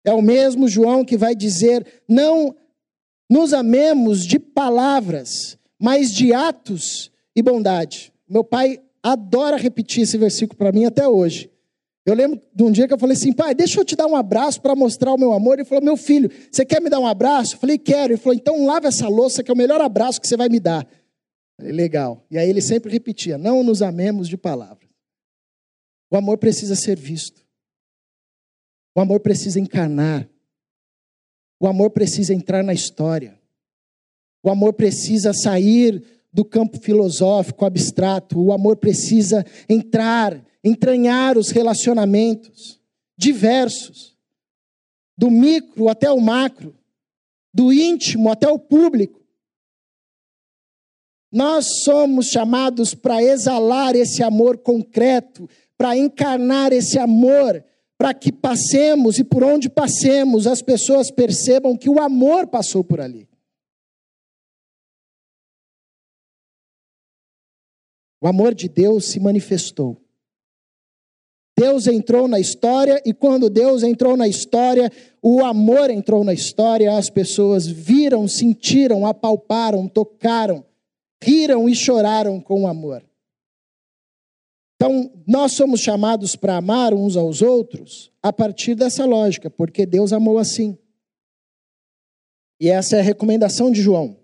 É 0.05 0.13
o 0.13 0.23
mesmo 0.23 0.69
João 0.69 1.05
que 1.05 1.17
vai 1.17 1.35
dizer: 1.35 2.03
não 2.09 2.55
nos 3.35 3.53
amemos 3.53 4.25
de 4.25 4.39
palavras, 4.39 5.59
mas 5.77 6.13
de 6.13 6.33
atos 6.33 7.11
e 7.35 7.43
bondade. 7.43 8.13
Meu 8.29 8.45
pai 8.45 8.81
adora 9.03 9.57
repetir 9.57 10.05
esse 10.05 10.17
versículo 10.17 10.57
para 10.57 10.71
mim 10.71 10.85
até 10.85 11.09
hoje. 11.09 11.51
Eu 12.07 12.15
lembro 12.15 12.41
de 12.55 12.63
um 12.63 12.71
dia 12.71 12.87
que 12.87 12.95
eu 12.95 12.99
falei 12.99 13.17
assim, 13.17 13.33
pai, 13.33 13.53
deixa 13.53 13.81
eu 13.81 13.85
te 13.85 13.97
dar 13.97 14.07
um 14.07 14.15
abraço 14.15 14.61
para 14.63 14.77
mostrar 14.77 15.13
o 15.13 15.19
meu 15.19 15.33
amor. 15.33 15.55
Ele 15.55 15.65
falou, 15.65 15.83
meu 15.83 15.97
filho, 15.97 16.31
você 16.49 16.65
quer 16.65 16.81
me 16.81 16.89
dar 16.89 17.01
um 17.01 17.09
abraço? 17.09 17.57
Eu 17.57 17.59
falei, 17.59 17.77
quero. 17.77 18.13
Ele 18.13 18.21
falou, 18.21 18.37
então 18.37 18.65
lava 18.67 18.87
essa 18.87 19.09
louça 19.09 19.43
que 19.43 19.51
é 19.51 19.55
o 19.55 19.57
melhor 19.57 19.81
abraço 19.81 20.21
que 20.21 20.29
você 20.29 20.37
vai 20.37 20.49
me 20.49 20.61
dar. 20.61 20.87
Eu 20.87 21.57
falei, 21.57 21.73
legal. 21.73 22.25
E 22.31 22.39
aí 22.39 22.49
ele 22.49 22.63
sempre 22.63 22.93
repetia, 22.93 23.37
não 23.37 23.65
nos 23.65 23.83
amemos 23.83 24.29
de 24.29 24.37
palavras. 24.37 24.89
O 26.09 26.17
amor 26.17 26.39
precisa 26.39 26.77
ser 26.77 26.97
visto. 26.97 27.45
O 28.95 29.01
amor 29.01 29.19
precisa 29.19 29.59
encarnar. 29.59 30.29
O 31.61 31.67
amor 31.67 31.91
precisa 31.91 32.35
entrar 32.35 32.63
na 32.63 32.73
história. 32.73 33.39
O 34.43 34.51
amor 34.51 34.75
precisa 34.75 35.33
sair 35.33 36.03
do 36.33 36.45
campo 36.45 36.79
filosófico, 36.79 37.65
abstrato. 37.65 38.39
O 38.39 38.53
amor 38.53 38.77
precisa 38.77 39.45
entrar, 39.69 40.45
entranhar 40.63 41.39
os 41.39 41.51
relacionamentos 41.51 42.81
diversos, 43.17 44.17
do 45.17 45.31
micro 45.31 45.89
até 45.89 46.11
o 46.11 46.21
macro, 46.21 46.77
do 47.55 47.73
íntimo 47.73 48.31
até 48.31 48.49
o 48.49 48.59
público. 48.59 49.25
Nós 51.33 51.83
somos 51.85 52.27
chamados 52.27 52.95
para 52.95 53.23
exalar 53.23 53.95
esse 53.95 54.23
amor 54.23 54.59
concreto, 54.59 55.49
para 55.77 55.97
encarnar 55.97 56.73
esse 56.73 56.99
amor 56.99 57.65
para 57.97 58.13
que 58.13 58.33
passemos 58.33 59.19
e 59.19 59.25
por 59.25 59.45
onde 59.45 59.69
passemos 59.69 60.47
as 60.47 60.61
pessoas 60.61 61.11
percebam 61.11 61.77
que 61.77 61.89
o 61.89 62.01
amor 62.01 62.47
passou 62.47 62.83
por 62.83 63.01
ali. 63.01 63.29
O 68.21 68.27
amor 68.27 68.55
de 68.55 68.69
Deus 68.69 69.07
se 69.07 69.21
manifestou. 69.21 70.01
Deus 71.57 71.87
entrou 71.87 72.27
na 72.27 72.41
história 72.41 73.01
e 73.07 73.15
quando 73.15 73.49
Deus 73.49 73.83
entrou 73.83 74.17
na 74.17 74.27
história, 74.27 74.91
o 75.23 75.45
amor 75.45 75.89
entrou 75.89 76.25
na 76.25 76.33
história, 76.33 76.97
as 76.97 77.09
pessoas 77.09 77.67
viram, 77.67 78.27
sentiram, 78.27 79.07
apalparam, 79.07 79.87
tocaram, 79.87 80.65
riram 81.23 81.69
e 81.69 81.75
choraram 81.75 82.41
com 82.41 82.63
o 82.63 82.67
amor. 82.67 83.05
Então, 84.85 85.11
nós 85.27 85.53
somos 85.53 85.81
chamados 85.81 86.37
para 86.37 86.59
amar 86.59 86.93
uns 86.93 87.17
aos 87.17 87.41
outros 87.41 88.13
a 88.23 88.31
partir 88.31 88.75
dessa 88.75 89.07
lógica, 89.07 89.49
porque 89.49 89.87
Deus 89.87 90.13
amou 90.13 90.37
assim. 90.37 90.77
E 92.61 92.69
essa 92.69 92.97
é 92.97 93.01
a 93.01 93.03
recomendação 93.03 93.73
de 93.73 93.81
João. 93.81 94.15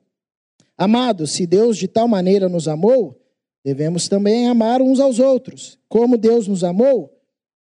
Amados, 0.76 1.30
se 1.30 1.46
Deus 1.46 1.78
de 1.78 1.88
tal 1.88 2.06
maneira 2.06 2.46
nos 2.46 2.68
amou, 2.68 3.18
devemos 3.64 4.06
também 4.06 4.48
amar 4.48 4.82
uns 4.82 5.00
aos 5.00 5.18
outros, 5.18 5.78
como 5.88 6.18
Deus 6.18 6.46
nos 6.46 6.62
amou, 6.62 7.10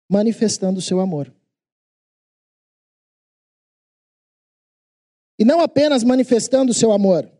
manifestando 0.06 0.78
o 0.78 0.82
seu 0.82 1.00
amor. 1.00 1.34
E 5.38 5.44
não 5.46 5.62
apenas 5.62 6.04
manifestando 6.04 6.70
o 6.70 6.74
seu 6.74 6.92
amor, 6.92 7.32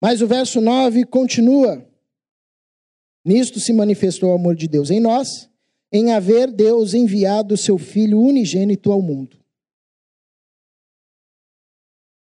mas 0.00 0.22
o 0.22 0.26
verso 0.26 0.62
9 0.62 1.04
continua 1.04 1.86
Nisto 3.24 3.58
se 3.58 3.72
manifestou 3.72 4.30
o 4.30 4.34
amor 4.34 4.54
de 4.54 4.68
Deus 4.68 4.90
em 4.90 5.00
nós, 5.00 5.48
em 5.90 6.12
haver 6.12 6.50
Deus 6.50 6.92
enviado 6.92 7.54
o 7.54 7.58
seu 7.58 7.78
Filho 7.78 8.20
unigênito 8.20 8.92
ao 8.92 9.00
mundo. 9.00 9.38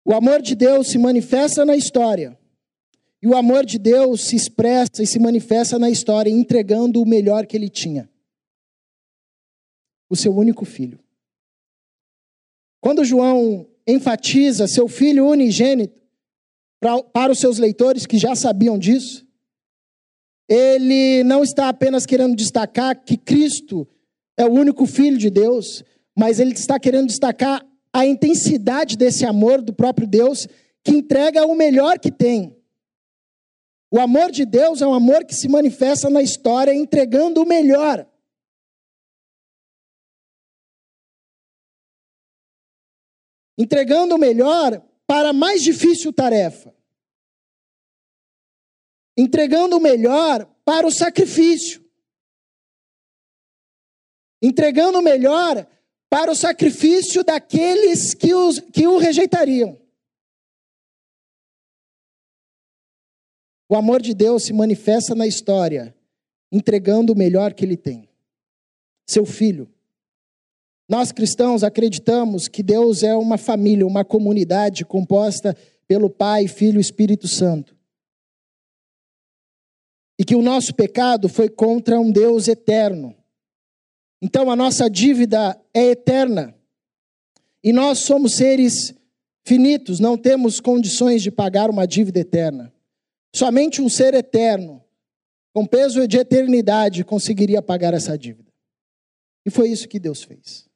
O 0.03 0.13
amor 0.13 0.41
de 0.41 0.55
Deus 0.55 0.87
se 0.87 0.97
manifesta 0.97 1.63
na 1.63 1.75
história. 1.75 2.37
E 3.21 3.27
o 3.27 3.35
amor 3.35 3.65
de 3.65 3.77
Deus 3.77 4.21
se 4.21 4.35
expressa 4.35 5.03
e 5.03 5.07
se 5.07 5.19
manifesta 5.19 5.77
na 5.77 5.89
história, 5.89 6.29
entregando 6.29 7.01
o 7.01 7.05
melhor 7.05 7.45
que 7.45 7.55
ele 7.55 7.69
tinha: 7.69 8.09
o 10.09 10.15
seu 10.15 10.35
único 10.35 10.65
filho. 10.65 10.99
Quando 12.81 13.05
João 13.05 13.67
enfatiza 13.85 14.67
seu 14.67 14.87
filho 14.87 15.27
unigênito, 15.27 16.01
para 17.13 17.31
os 17.31 17.39
seus 17.39 17.59
leitores 17.59 18.07
que 18.07 18.17
já 18.17 18.35
sabiam 18.35 18.77
disso, 18.77 19.23
ele 20.53 21.23
não 21.23 21.43
está 21.43 21.69
apenas 21.69 22.05
querendo 22.05 22.35
destacar 22.35 23.01
que 23.05 23.15
Cristo 23.15 23.87
é 24.35 24.43
o 24.43 24.51
único 24.51 24.85
Filho 24.85 25.17
de 25.17 25.29
Deus, 25.29 25.81
mas 26.13 26.41
ele 26.41 26.51
está 26.51 26.77
querendo 26.77 27.07
destacar 27.07 27.65
a 27.93 28.05
intensidade 28.05 28.97
desse 28.97 29.25
amor 29.25 29.61
do 29.61 29.73
próprio 29.73 30.05
Deus, 30.05 30.49
que 30.83 30.91
entrega 30.91 31.45
o 31.45 31.55
melhor 31.55 31.97
que 31.97 32.11
tem. 32.11 32.53
O 33.89 33.97
amor 33.97 34.29
de 34.29 34.43
Deus 34.43 34.81
é 34.81 34.87
um 34.87 34.93
amor 34.93 35.23
que 35.23 35.33
se 35.33 35.47
manifesta 35.47 36.09
na 36.09 36.21
história 36.21 36.73
entregando 36.73 37.41
o 37.41 37.47
melhor. 37.47 38.05
Entregando 43.57 44.15
o 44.15 44.19
melhor 44.19 44.85
para 45.07 45.29
a 45.29 45.33
mais 45.33 45.63
difícil 45.63 46.11
tarefa, 46.11 46.75
entregando 49.21 49.77
o 49.77 49.79
melhor 49.79 50.49
para 50.65 50.87
o 50.87 50.91
sacrifício, 50.91 51.85
entregando 54.41 54.97
o 54.97 55.01
melhor 55.01 55.67
para 56.09 56.31
o 56.31 56.35
sacrifício 56.35 57.23
daqueles 57.23 58.15
que, 58.15 58.33
os, 58.33 58.59
que 58.59 58.87
o 58.87 58.97
rejeitariam. 58.97 59.79
O 63.69 63.75
amor 63.75 64.01
de 64.01 64.15
Deus 64.15 64.43
se 64.43 64.53
manifesta 64.53 65.13
na 65.13 65.27
história, 65.27 65.95
entregando 66.51 67.13
o 67.13 67.15
melhor 67.15 67.53
que 67.53 67.63
ele 67.63 67.77
tem. 67.77 68.09
Seu 69.07 69.23
filho. 69.23 69.71
Nós 70.89 71.11
cristãos 71.11 71.63
acreditamos 71.63 72.47
que 72.47 72.63
Deus 72.63 73.03
é 73.03 73.15
uma 73.15 73.37
família, 73.37 73.85
uma 73.85 74.03
comunidade 74.03 74.83
composta 74.83 75.55
pelo 75.87 76.09
Pai, 76.09 76.47
Filho 76.47 76.79
e 76.79 76.81
Espírito 76.81 77.27
Santo. 77.27 77.80
E 80.21 80.23
que 80.23 80.35
o 80.35 80.41
nosso 80.43 80.75
pecado 80.75 81.27
foi 81.27 81.49
contra 81.49 81.99
um 81.99 82.11
Deus 82.11 82.47
eterno. 82.47 83.15
Então 84.21 84.51
a 84.51 84.55
nossa 84.55 84.87
dívida 84.87 85.59
é 85.73 85.85
eterna. 85.87 86.53
E 87.63 87.73
nós 87.73 87.97
somos 88.01 88.35
seres 88.35 88.93
finitos, 89.43 89.99
não 89.99 90.15
temos 90.15 90.59
condições 90.59 91.23
de 91.23 91.31
pagar 91.31 91.71
uma 91.71 91.87
dívida 91.87 92.19
eterna. 92.19 92.71
Somente 93.35 93.81
um 93.81 93.89
ser 93.89 94.13
eterno, 94.13 94.83
com 95.55 95.65
peso 95.65 96.07
de 96.07 96.19
eternidade, 96.19 97.03
conseguiria 97.03 97.59
pagar 97.59 97.95
essa 97.95 98.15
dívida. 98.15 98.51
E 99.43 99.49
foi 99.49 99.69
isso 99.69 99.89
que 99.89 99.99
Deus 99.99 100.21
fez. 100.21 100.69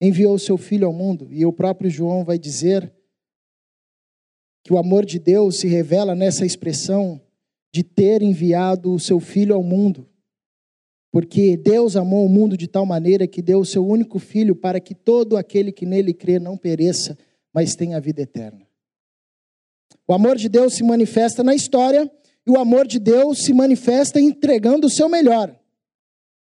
Enviou 0.00 0.36
o 0.36 0.38
seu 0.38 0.56
filho 0.56 0.86
ao 0.86 0.92
mundo, 0.94 1.28
e 1.30 1.44
o 1.44 1.52
próprio 1.52 1.90
João 1.90 2.24
vai 2.24 2.38
dizer 2.38 2.90
que 4.62 4.72
o 4.72 4.78
amor 4.78 5.04
de 5.04 5.18
Deus 5.18 5.58
se 5.58 5.68
revela 5.68 6.14
nessa 6.14 6.46
expressão 6.46 7.20
de 7.74 7.82
ter 7.82 8.22
enviado 8.22 8.94
o 8.94 9.00
seu 9.00 9.18
filho 9.18 9.52
ao 9.52 9.60
mundo. 9.60 10.06
Porque 11.10 11.56
Deus 11.56 11.96
amou 11.96 12.24
o 12.24 12.28
mundo 12.28 12.56
de 12.56 12.68
tal 12.68 12.86
maneira 12.86 13.26
que 13.26 13.42
deu 13.42 13.58
o 13.58 13.64
seu 13.64 13.84
único 13.84 14.20
filho 14.20 14.54
para 14.54 14.78
que 14.78 14.94
todo 14.94 15.36
aquele 15.36 15.72
que 15.72 15.84
nele 15.84 16.14
crê 16.14 16.38
não 16.38 16.56
pereça, 16.56 17.18
mas 17.52 17.74
tenha 17.74 17.96
a 17.96 18.00
vida 18.00 18.22
eterna. 18.22 18.64
O 20.06 20.14
amor 20.14 20.36
de 20.36 20.48
Deus 20.48 20.74
se 20.74 20.84
manifesta 20.84 21.42
na 21.42 21.52
história 21.52 22.08
e 22.46 22.50
o 22.52 22.60
amor 22.60 22.86
de 22.86 23.00
Deus 23.00 23.38
se 23.38 23.52
manifesta 23.52 24.20
entregando 24.20 24.86
o 24.86 24.90
seu 24.90 25.08
melhor. 25.08 25.52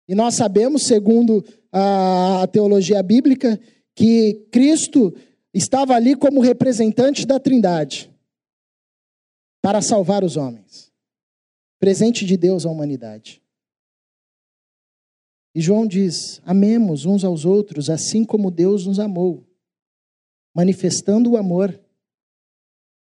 E 0.06 0.14
nós 0.14 0.36
sabemos, 0.36 0.84
segundo 0.84 1.42
a 1.72 2.46
teologia 2.52 3.02
bíblica, 3.02 3.58
que 3.96 4.46
Cristo 4.52 5.16
estava 5.54 5.94
ali 5.94 6.18
como 6.18 6.42
representante 6.42 7.26
da 7.26 7.40
Trindade 7.40 8.12
para 9.62 9.82
salvar 9.82 10.26
os 10.26 10.36
homens. 10.36 10.83
Presente 11.84 12.26
de 12.26 12.38
Deus 12.38 12.66
à 12.66 12.70
humanidade. 12.70 13.42
E 15.54 15.60
João 15.60 15.86
diz: 15.86 16.42
Amemos 16.46 17.06
uns 17.06 17.26
aos 17.26 17.44
outros 17.44 17.90
assim 17.90 18.24
como 18.24 18.50
Deus 18.50 18.88
nos 18.88 19.02
amou, 19.02 19.46
manifestando 20.56 21.32
o 21.32 21.36
amor 21.36 21.78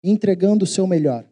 entregando 0.03 0.65
o 0.65 0.67
seu 0.67 0.87
melhor. 0.87 1.23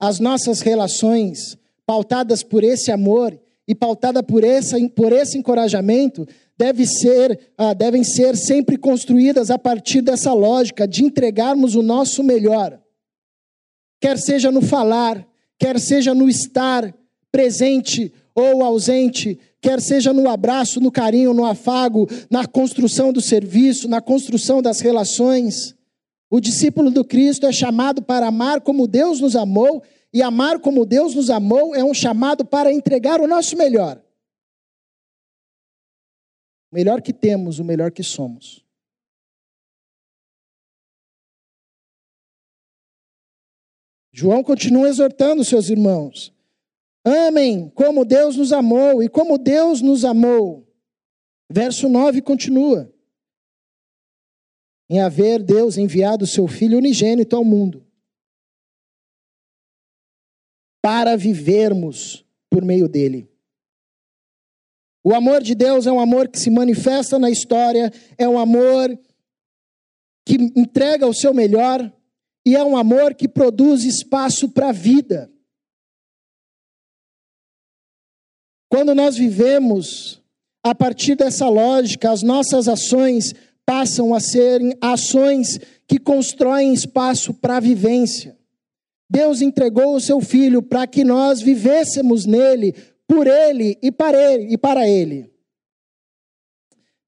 As 0.00 0.18
nossas 0.18 0.62
relações, 0.62 1.58
pautadas 1.84 2.42
por 2.42 2.64
esse 2.64 2.90
amor 2.90 3.38
e 3.68 3.74
pautada 3.74 4.22
por 4.22 4.42
esse, 4.42 4.88
por 4.88 5.12
esse 5.12 5.36
encorajamento, 5.36 6.26
deve 6.56 6.86
ser, 6.86 7.52
ah, 7.58 7.74
devem 7.74 8.02
ser 8.02 8.38
sempre 8.38 8.78
construídas 8.78 9.50
a 9.50 9.58
partir 9.58 10.00
dessa 10.00 10.32
lógica 10.32 10.88
de 10.88 11.04
entregarmos 11.04 11.74
o 11.74 11.82
nosso 11.82 12.24
melhor. 12.24 12.82
Quer 14.00 14.16
seja 14.16 14.50
no 14.50 14.62
falar, 14.62 15.35
quer 15.58 15.78
seja 15.80 16.14
no 16.14 16.28
estar 16.28 16.94
presente 17.30 18.12
ou 18.34 18.62
ausente, 18.62 19.38
quer 19.60 19.80
seja 19.80 20.12
no 20.12 20.28
abraço, 20.28 20.80
no 20.80 20.92
carinho, 20.92 21.32
no 21.32 21.44
afago, 21.44 22.06
na 22.30 22.46
construção 22.46 23.12
do 23.12 23.20
serviço, 23.20 23.88
na 23.88 24.00
construção 24.00 24.60
das 24.60 24.80
relações. 24.80 25.74
O 26.30 26.40
discípulo 26.40 26.90
do 26.90 27.04
Cristo 27.04 27.46
é 27.46 27.52
chamado 27.52 28.02
para 28.02 28.26
amar 28.26 28.60
como 28.60 28.86
Deus 28.86 29.20
nos 29.20 29.36
amou, 29.36 29.82
e 30.12 30.22
amar 30.22 30.60
como 30.60 30.86
Deus 30.86 31.14
nos 31.14 31.28
amou 31.30 31.74
é 31.74 31.84
um 31.84 31.92
chamado 31.92 32.44
para 32.44 32.72
entregar 32.72 33.20
o 33.20 33.26
nosso 33.26 33.56
melhor. 33.56 34.02
O 36.72 36.74
melhor 36.74 37.02
que 37.02 37.12
temos, 37.12 37.58
o 37.58 37.64
melhor 37.64 37.90
que 37.90 38.02
somos. 38.02 38.65
João 44.18 44.42
continua 44.42 44.88
exortando 44.88 45.44
seus 45.44 45.68
irmãos: 45.68 46.32
amem 47.04 47.68
como 47.68 48.02
Deus 48.02 48.34
nos 48.34 48.50
amou 48.50 49.02
e 49.02 49.10
como 49.10 49.36
Deus 49.36 49.82
nos 49.82 50.06
amou. 50.06 50.66
Verso 51.52 51.86
9 51.86 52.22
continua: 52.22 52.90
em 54.88 55.00
haver 55.02 55.42
Deus 55.42 55.76
enviado 55.76 56.24
o 56.24 56.26
seu 56.26 56.48
Filho 56.48 56.78
unigênito 56.78 57.36
ao 57.36 57.44
mundo 57.44 57.86
para 60.80 61.14
vivermos 61.14 62.24
por 62.48 62.64
meio 62.64 62.88
dele. 62.88 63.30
O 65.04 65.14
amor 65.14 65.42
de 65.42 65.54
Deus 65.54 65.86
é 65.86 65.92
um 65.92 66.00
amor 66.00 66.28
que 66.28 66.40
se 66.40 66.48
manifesta 66.48 67.18
na 67.18 67.28
história, 67.28 67.92
é 68.16 68.26
um 68.26 68.38
amor 68.38 68.98
que 70.24 70.36
entrega 70.56 71.06
o 71.06 71.12
seu 71.12 71.34
melhor 71.34 71.92
e 72.46 72.54
é 72.54 72.62
um 72.62 72.76
amor 72.76 73.12
que 73.12 73.26
produz 73.26 73.82
espaço 73.82 74.48
para 74.48 74.68
a 74.68 74.72
vida. 74.72 75.28
Quando 78.68 78.94
nós 78.94 79.16
vivemos 79.16 80.22
a 80.62 80.72
partir 80.72 81.16
dessa 81.16 81.48
lógica, 81.48 82.08
as 82.08 82.22
nossas 82.22 82.68
ações 82.68 83.34
passam 83.64 84.14
a 84.14 84.20
serem 84.20 84.76
ações 84.80 85.58
que 85.88 85.98
constroem 85.98 86.72
espaço 86.72 87.34
para 87.34 87.56
a 87.56 87.60
vivência. 87.60 88.38
Deus 89.10 89.42
entregou 89.42 89.96
o 89.96 90.00
seu 90.00 90.20
filho 90.20 90.62
para 90.62 90.86
que 90.86 91.02
nós 91.04 91.40
vivêssemos 91.40 92.26
nele, 92.26 92.74
por 93.08 93.26
ele 93.26 93.76
e 93.82 93.90
para 93.90 94.16
ele. 94.16 94.52
E 94.52 94.58
para 94.58 94.88
ele. 94.88 95.35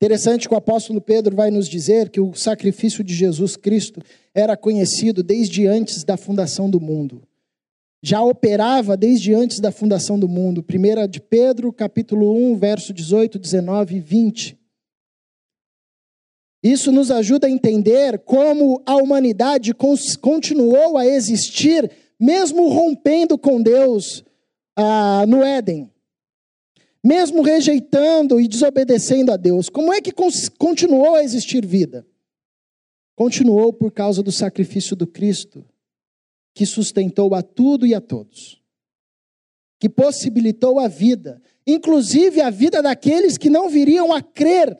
Interessante 0.01 0.47
que 0.47 0.55
o 0.55 0.57
apóstolo 0.57 1.01
Pedro 1.01 1.35
vai 1.35 1.51
nos 1.51 1.69
dizer 1.69 2.09
que 2.09 2.21
o 2.21 2.33
sacrifício 2.33 3.03
de 3.03 3.13
Jesus 3.13 3.57
Cristo 3.57 4.01
era 4.33 4.57
conhecido 4.57 5.25
desde 5.25 5.67
antes 5.67 6.05
da 6.05 6.17
fundação 6.17 6.71
do 6.71 6.81
mundo. 6.81 7.21
Já 8.01 8.23
operava 8.23 8.97
desde 8.97 9.35
antes 9.35 9.59
da 9.59 9.73
fundação 9.73 10.17
do 10.17 10.29
mundo. 10.29 10.65
1 10.65 11.09
de 11.09 11.21
Pedro, 11.21 11.73
capítulo 11.73 12.33
1, 12.53 12.57
verso 12.57 12.93
18, 12.93 13.41
19 13.41 13.97
e 13.97 14.01
20. 14.01 14.59
Isso 16.63 16.93
nos 16.93 17.11
ajuda 17.11 17.49
a 17.49 17.51
entender 17.51 18.21
como 18.21 18.81
a 18.87 18.95
humanidade 18.95 19.75
continuou 20.21 20.97
a 20.97 21.07
existir, 21.07 21.91
mesmo 22.21 22.69
rompendo 22.69 23.37
com 23.37 23.61
Deus 23.61 24.25
ah, 24.77 25.25
no 25.27 25.43
Éden, 25.43 25.91
mesmo 27.09 27.43
rejeitando 27.43 28.39
e 28.39 28.47
desobedecendo 28.47 29.33
a 29.33 29.37
Deus. 29.37 29.69
Como 29.69 29.93
é 29.93 30.01
que 30.01 30.13
continuou 30.59 31.15
a 31.15 31.25
existir 31.25 31.65
vida? 31.65 32.07
Continuou 33.17 33.73
por 33.73 33.91
causa 33.91 34.23
do 34.23 34.31
sacrifício 34.31 34.95
do 34.95 35.07
Cristo, 35.07 35.65
que 36.55 36.67
sustentou 36.67 37.35
a 37.35 37.43
tudo 37.43 37.87
e 37.87 37.95
a 37.95 38.01
todos, 38.01 38.63
que 39.81 39.89
possibilitou 39.89 40.79
a 40.79 40.87
vida, 40.87 41.41
inclusive 41.67 42.41
a 42.43 42.51
vida 42.51 42.83
daqueles 42.83 43.39
que 43.39 43.49
não 43.49 43.69
viriam 43.69 44.13
a 44.13 44.21
crer 44.21 44.79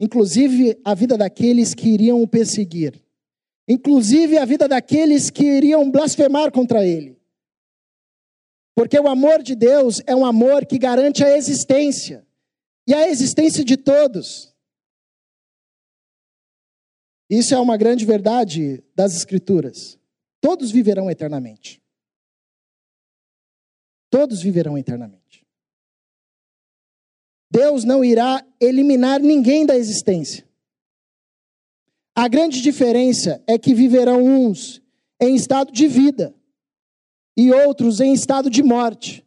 inclusive 0.00 0.80
a 0.82 0.94
vida 0.94 1.18
daqueles 1.18 1.74
que 1.74 1.90
iriam 1.90 2.22
o 2.22 2.26
perseguir, 2.26 2.94
inclusive 3.68 4.38
a 4.38 4.46
vida 4.46 4.66
daqueles 4.66 5.28
que 5.28 5.44
iriam 5.44 5.90
blasfemar 5.90 6.50
contra 6.50 6.84
ele. 6.84 7.19
Porque 8.74 8.98
o 8.98 9.08
amor 9.08 9.42
de 9.42 9.54
Deus 9.54 10.00
é 10.06 10.14
um 10.14 10.24
amor 10.24 10.64
que 10.64 10.78
garante 10.78 11.24
a 11.24 11.36
existência, 11.36 12.26
e 12.86 12.94
a 12.94 13.08
existência 13.08 13.64
de 13.64 13.76
todos. 13.76 14.54
Isso 17.28 17.54
é 17.54 17.58
uma 17.58 17.76
grande 17.76 18.04
verdade 18.04 18.82
das 18.94 19.14
Escrituras. 19.14 19.98
Todos 20.40 20.70
viverão 20.70 21.10
eternamente. 21.10 21.80
Todos 24.10 24.42
viverão 24.42 24.76
eternamente. 24.76 25.46
Deus 27.48 27.84
não 27.84 28.04
irá 28.04 28.44
eliminar 28.60 29.20
ninguém 29.20 29.66
da 29.66 29.76
existência. 29.76 30.48
A 32.14 32.26
grande 32.26 32.60
diferença 32.60 33.42
é 33.46 33.58
que 33.58 33.74
viverão 33.74 34.24
uns 34.24 34.82
em 35.20 35.34
estado 35.34 35.70
de 35.72 35.86
vida 35.86 36.34
e 37.36 37.52
outros 37.52 38.00
em 38.00 38.12
estado 38.12 38.50
de 38.50 38.62
morte. 38.62 39.24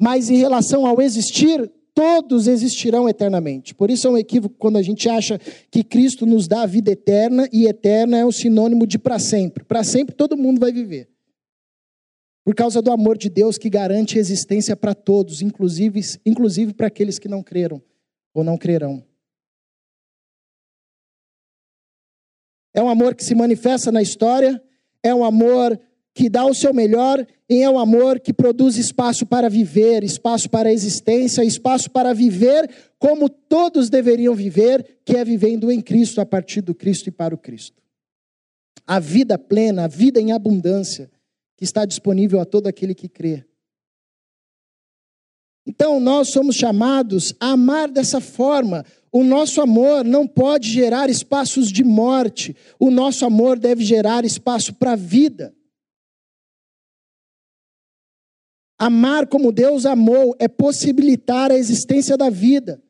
Mas 0.00 0.30
em 0.30 0.36
relação 0.36 0.86
ao 0.86 1.00
existir, 1.00 1.70
todos 1.94 2.46
existirão 2.46 3.08
eternamente. 3.08 3.74
Por 3.74 3.90
isso 3.90 4.06
é 4.06 4.10
um 4.10 4.16
equívoco 4.16 4.54
quando 4.56 4.76
a 4.76 4.82
gente 4.82 5.08
acha 5.08 5.38
que 5.70 5.82
Cristo 5.82 6.24
nos 6.24 6.46
dá 6.46 6.62
a 6.62 6.66
vida 6.66 6.92
eterna 6.92 7.48
e 7.52 7.66
eterna 7.66 8.16
é 8.16 8.24
o 8.24 8.30
sinônimo 8.30 8.86
de 8.86 8.98
para 8.98 9.18
sempre. 9.18 9.64
Para 9.64 9.82
sempre 9.82 10.14
todo 10.14 10.36
mundo 10.36 10.60
vai 10.60 10.70
viver. 10.70 11.08
Por 12.44 12.54
causa 12.54 12.80
do 12.80 12.92
amor 12.92 13.18
de 13.18 13.28
Deus 13.28 13.58
que 13.58 13.68
garante 13.68 14.16
existência 14.16 14.76
para 14.76 14.94
todos, 14.94 15.42
inclusive, 15.42 16.00
inclusive 16.24 16.72
para 16.72 16.86
aqueles 16.86 17.18
que 17.18 17.28
não 17.28 17.42
creram 17.42 17.82
ou 18.32 18.44
não 18.44 18.56
crerão. 18.56 19.04
É 22.72 22.80
um 22.80 22.88
amor 22.88 23.16
que 23.16 23.24
se 23.24 23.34
manifesta 23.34 23.90
na 23.90 24.00
história, 24.00 24.62
é 25.02 25.12
um 25.12 25.24
amor 25.24 25.78
que 26.18 26.28
dá 26.28 26.44
o 26.44 26.52
seu 26.52 26.74
melhor 26.74 27.24
e 27.48 27.62
é 27.62 27.70
um 27.70 27.78
amor 27.78 28.18
que 28.18 28.32
produz 28.32 28.76
espaço 28.76 29.24
para 29.24 29.48
viver, 29.48 30.02
espaço 30.02 30.50
para 30.50 30.68
a 30.68 30.72
existência, 30.72 31.44
espaço 31.44 31.88
para 31.88 32.12
viver 32.12 32.68
como 32.98 33.28
todos 33.28 33.88
deveriam 33.88 34.34
viver, 34.34 34.98
que 35.04 35.16
é 35.16 35.24
vivendo 35.24 35.70
em 35.70 35.80
Cristo, 35.80 36.20
a 36.20 36.26
partir 36.26 36.60
do 36.60 36.74
Cristo 36.74 37.06
e 37.06 37.12
para 37.12 37.32
o 37.32 37.38
Cristo. 37.38 37.80
A 38.84 38.98
vida 38.98 39.38
plena, 39.38 39.84
a 39.84 39.86
vida 39.86 40.20
em 40.20 40.32
abundância, 40.32 41.08
que 41.56 41.62
está 41.62 41.84
disponível 41.84 42.40
a 42.40 42.44
todo 42.44 42.66
aquele 42.66 42.96
que 42.96 43.08
crê. 43.08 43.44
Então, 45.64 46.00
nós 46.00 46.30
somos 46.30 46.56
chamados 46.56 47.32
a 47.38 47.52
amar 47.52 47.88
dessa 47.88 48.20
forma. 48.20 48.84
O 49.12 49.22
nosso 49.22 49.60
amor 49.60 50.04
não 50.04 50.26
pode 50.26 50.68
gerar 50.68 51.08
espaços 51.08 51.70
de 51.70 51.84
morte, 51.84 52.56
o 52.76 52.90
nosso 52.90 53.24
amor 53.24 53.56
deve 53.56 53.84
gerar 53.84 54.24
espaço 54.24 54.74
para 54.74 54.94
a 54.94 54.96
vida. 54.96 55.54
Amar 58.78 59.26
como 59.26 59.50
Deus 59.50 59.84
amou 59.84 60.36
é 60.38 60.46
possibilitar 60.46 61.50
a 61.50 61.56
existência 61.56 62.16
da 62.16 62.30
vida, 62.30 62.80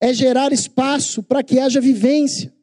é 0.00 0.14
gerar 0.14 0.52
espaço 0.52 1.22
para 1.22 1.42
que 1.42 1.58
haja 1.58 1.80
vivência. 1.80 2.54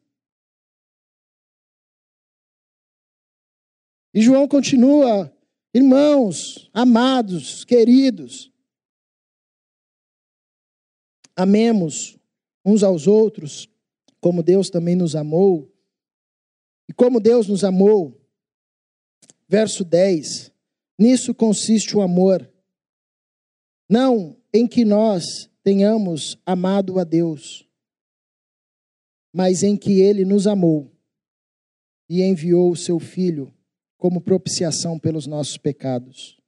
E 4.14 4.22
João 4.22 4.48
continua, 4.48 5.36
irmãos, 5.74 6.70
amados, 6.72 7.64
queridos, 7.64 8.50
amemos 11.36 12.16
uns 12.64 12.82
aos 12.82 13.06
outros, 13.06 13.68
como 14.20 14.42
Deus 14.42 14.70
também 14.70 14.96
nos 14.96 15.14
amou. 15.14 15.70
E 16.88 16.92
como 16.92 17.20
Deus 17.20 17.48
nos 17.48 17.64
amou, 17.64 18.18
verso 19.48 19.84
10, 19.84 20.53
Nisso 20.98 21.34
consiste 21.34 21.96
o 21.96 22.00
amor. 22.00 22.50
Não 23.88 24.36
em 24.52 24.66
que 24.66 24.84
nós 24.84 25.50
tenhamos 25.62 26.38
amado 26.46 26.98
a 26.98 27.04
Deus, 27.04 27.66
mas 29.32 29.62
em 29.62 29.76
que 29.76 30.00
Ele 30.00 30.24
nos 30.24 30.46
amou 30.46 30.92
e 32.08 32.22
enviou 32.22 32.70
o 32.70 32.76
seu 32.76 33.00
Filho 33.00 33.52
como 33.98 34.20
propiciação 34.20 34.98
pelos 34.98 35.26
nossos 35.26 35.56
pecados. 35.56 36.38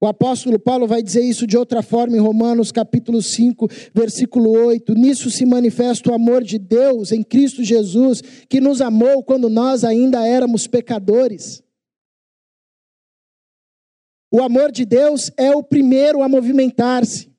O 0.00 0.06
apóstolo 0.06 0.58
Paulo 0.58 0.86
vai 0.86 1.02
dizer 1.02 1.22
isso 1.22 1.46
de 1.46 1.56
outra 1.56 1.82
forma 1.82 2.16
em 2.16 2.20
Romanos 2.20 2.70
capítulo 2.70 3.22
5, 3.22 3.68
versículo 3.94 4.50
8. 4.50 4.94
Nisso 4.94 5.30
se 5.30 5.46
manifesta 5.46 6.10
o 6.10 6.14
amor 6.14 6.44
de 6.44 6.58
Deus 6.58 7.10
em 7.10 7.22
Cristo 7.22 7.64
Jesus, 7.64 8.20
que 8.48 8.60
nos 8.60 8.80
amou 8.80 9.22
quando 9.22 9.48
nós 9.48 9.82
ainda 9.82 10.26
éramos 10.26 10.66
pecadores. 10.66 11.62
O 14.34 14.42
amor 14.42 14.72
de 14.72 14.84
Deus 14.84 15.30
é 15.36 15.54
o 15.54 15.62
primeiro 15.62 16.20
a 16.20 16.28
movimentar-se. 16.28 17.32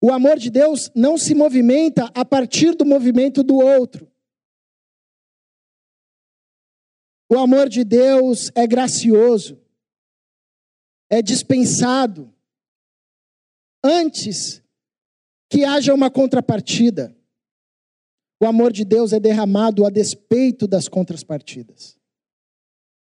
O 0.00 0.10
amor 0.10 0.38
de 0.38 0.48
Deus 0.48 0.90
não 0.94 1.18
se 1.18 1.34
movimenta 1.34 2.10
a 2.14 2.24
partir 2.24 2.74
do 2.74 2.86
movimento 2.86 3.42
do 3.42 3.56
outro. 3.56 4.10
O 7.30 7.36
amor 7.36 7.68
de 7.68 7.84
Deus 7.84 8.50
é 8.54 8.66
gracioso, 8.66 9.60
é 11.10 11.20
dispensado, 11.20 12.34
antes 13.84 14.62
que 15.50 15.66
haja 15.66 15.92
uma 15.92 16.10
contrapartida. 16.10 17.14
O 18.42 18.46
amor 18.46 18.72
de 18.72 18.82
Deus 18.82 19.12
é 19.12 19.20
derramado 19.20 19.84
a 19.84 19.90
despeito 19.90 20.66
das 20.66 20.88
contrapartidas. 20.88 21.98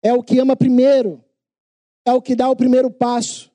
É 0.01 0.11
o 0.11 0.23
que 0.23 0.39
ama 0.39 0.55
primeiro, 0.55 1.23
é 2.05 2.13
o 2.13 2.21
que 2.21 2.35
dá 2.35 2.49
o 2.49 2.55
primeiro 2.55 2.89
passo, 2.89 3.51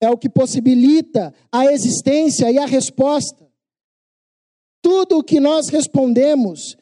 é 0.00 0.10
o 0.10 0.16
que 0.16 0.28
possibilita 0.28 1.34
a 1.50 1.66
existência 1.66 2.50
e 2.50 2.58
a 2.58 2.66
resposta. 2.66 3.46
Tudo 4.82 5.18
o 5.18 5.24
que 5.24 5.40
nós 5.40 5.68
respondemos, 5.68 6.76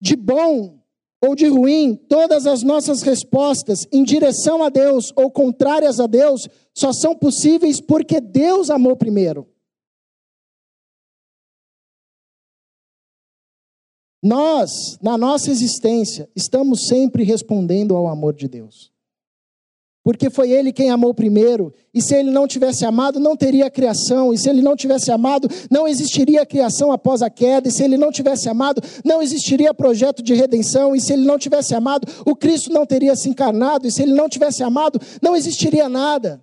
de 0.00 0.14
bom 0.14 0.78
ou 1.22 1.34
de 1.34 1.46
ruim, 1.46 1.96
todas 1.96 2.46
as 2.46 2.62
nossas 2.62 3.02
respostas 3.02 3.86
em 3.90 4.04
direção 4.04 4.62
a 4.62 4.68
Deus 4.68 5.12
ou 5.16 5.30
contrárias 5.30 5.98
a 5.98 6.06
Deus, 6.06 6.46
só 6.74 6.92
são 6.92 7.16
possíveis 7.16 7.80
porque 7.80 8.20
Deus 8.20 8.70
amou 8.70 8.96
primeiro. 8.96 9.48
Nós, 14.22 14.98
na 15.00 15.16
nossa 15.16 15.50
existência, 15.50 16.28
estamos 16.34 16.88
sempre 16.88 17.22
respondendo 17.22 17.96
ao 17.96 18.08
amor 18.08 18.34
de 18.34 18.48
Deus 18.48 18.95
porque 20.06 20.30
foi 20.30 20.52
ele 20.52 20.72
quem 20.72 20.88
amou 20.88 21.12
primeiro. 21.12 21.74
E 21.92 22.00
se 22.00 22.14
ele 22.14 22.30
não 22.30 22.46
tivesse 22.46 22.84
amado, 22.84 23.18
não 23.18 23.36
teria 23.36 23.68
criação. 23.68 24.32
E 24.32 24.38
se 24.38 24.48
ele 24.48 24.62
não 24.62 24.76
tivesse 24.76 25.10
amado, 25.10 25.48
não 25.68 25.88
existiria 25.88 26.46
criação 26.46 26.92
após 26.92 27.22
a 27.22 27.28
queda. 27.28 27.66
E 27.66 27.72
se 27.72 27.82
ele 27.82 27.96
não 27.96 28.12
tivesse 28.12 28.48
amado, 28.48 28.80
não 29.04 29.20
existiria 29.20 29.74
projeto 29.74 30.22
de 30.22 30.32
redenção. 30.32 30.94
E 30.94 31.00
se 31.00 31.12
ele 31.12 31.24
não 31.24 31.36
tivesse 31.36 31.74
amado, 31.74 32.06
o 32.24 32.36
Cristo 32.36 32.72
não 32.72 32.86
teria 32.86 33.16
se 33.16 33.28
encarnado. 33.28 33.88
E 33.88 33.90
se 33.90 34.00
ele 34.00 34.14
não 34.14 34.28
tivesse 34.28 34.62
amado, 34.62 35.00
não 35.20 35.34
existiria 35.34 35.88
nada. 35.88 36.40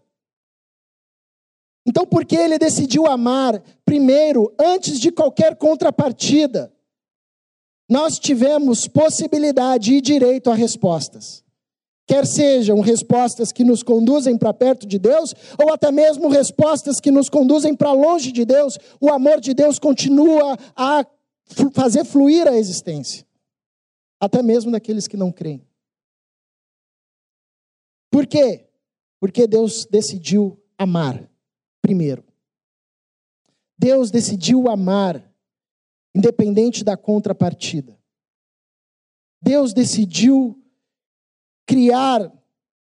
Então, 1.88 2.06
por 2.06 2.26
que 2.26 2.36
ele 2.36 2.60
decidiu 2.60 3.08
amar 3.08 3.63
primeiro, 3.86 4.54
antes 4.60 4.99
de 4.99 5.10
qualquer 5.10 5.56
contrapartida? 5.56 6.69
Nós 7.89 8.19
tivemos 8.19 8.89
possibilidade 8.89 9.93
e 9.93 10.02
direito 10.02 10.52
a 10.52 10.54
respostas 10.54 11.42
quer 12.06 12.26
sejam 12.26 12.80
respostas 12.80 13.52
que 13.52 13.63
nos 13.63 13.82
conduzem 13.82 14.38
para 14.38 14.54
perto 14.54 14.86
de 14.86 15.00
Deus, 15.00 15.34
ou 15.62 15.74
até 15.74 15.92
mesmo 15.92 16.30
respostas 16.30 17.00
que 17.00 17.12
nos 17.12 17.30
conduzem 17.30 17.76
para 17.76 17.92
longe 17.92 18.32
de 18.32 18.46
Deus, 18.46 18.78
o 19.00 19.10
amor 19.10 19.39
de 19.39 19.54
Deus 19.54 19.80
continua 19.80 20.58
a 20.76 21.06
fazer 21.74 22.06
fluir 22.06 22.48
a 22.48 22.56
existência, 22.56 23.26
até 24.20 24.42
mesmo 24.42 24.72
daqueles 24.72 25.08
que 25.08 25.18
não 25.18 25.32
creem. 25.32 25.66
Por 28.12 28.28
quê? 28.28 28.68
Porque 29.20 29.48
Deus 29.48 29.86
decidiu 29.86 30.60
amar 30.78 31.30
primeiro. 31.82 32.24
Deus 33.78 34.10
decidiu 34.10 34.70
amar, 34.70 35.22
independente 36.16 36.84
da 36.84 36.96
contrapartida. 36.96 38.00
Deus 39.42 39.74
decidiu 39.74 40.62
criar 41.65 42.32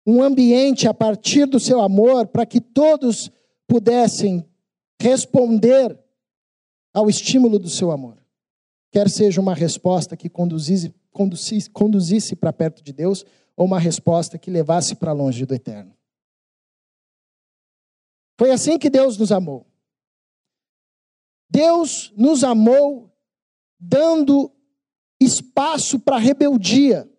um 0.06 0.22
ambiente 0.22 0.86
a 0.86 0.94
partir 0.94 1.46
do 1.46 1.58
seu 1.58 1.80
amor 1.80 2.26
para 2.28 2.46
que 2.46 2.60
todos 2.60 3.30
pudessem 3.66 4.48
responder 5.00 5.98
ao 6.94 7.10
estímulo 7.10 7.58
do 7.58 7.68
seu 7.68 7.90
amor. 7.90 8.16
Quer 8.92 9.10
seja 9.10 9.40
uma 9.40 9.54
resposta 9.54 10.16
que 10.16 10.28
conduzisse, 10.28 10.94
conduzisse, 11.12 11.68
conduzisse 11.68 12.36
para 12.36 12.52
perto 12.52 12.82
de 12.82 12.92
Deus, 12.92 13.24
ou 13.56 13.66
uma 13.66 13.78
resposta 13.78 14.38
que 14.38 14.50
levasse 14.50 14.94
para 14.94 15.12
longe 15.12 15.44
do 15.44 15.54
eterno. 15.54 15.94
Foi 18.38 18.50
assim 18.50 18.78
que 18.78 18.90
Deus 18.90 19.16
nos 19.16 19.32
amou. 19.32 19.66
Deus 21.50 22.12
nos 22.16 22.44
amou 22.44 23.10
dando 23.78 24.52
espaço 25.20 25.98
para 25.98 26.18
rebeldia. 26.18 27.10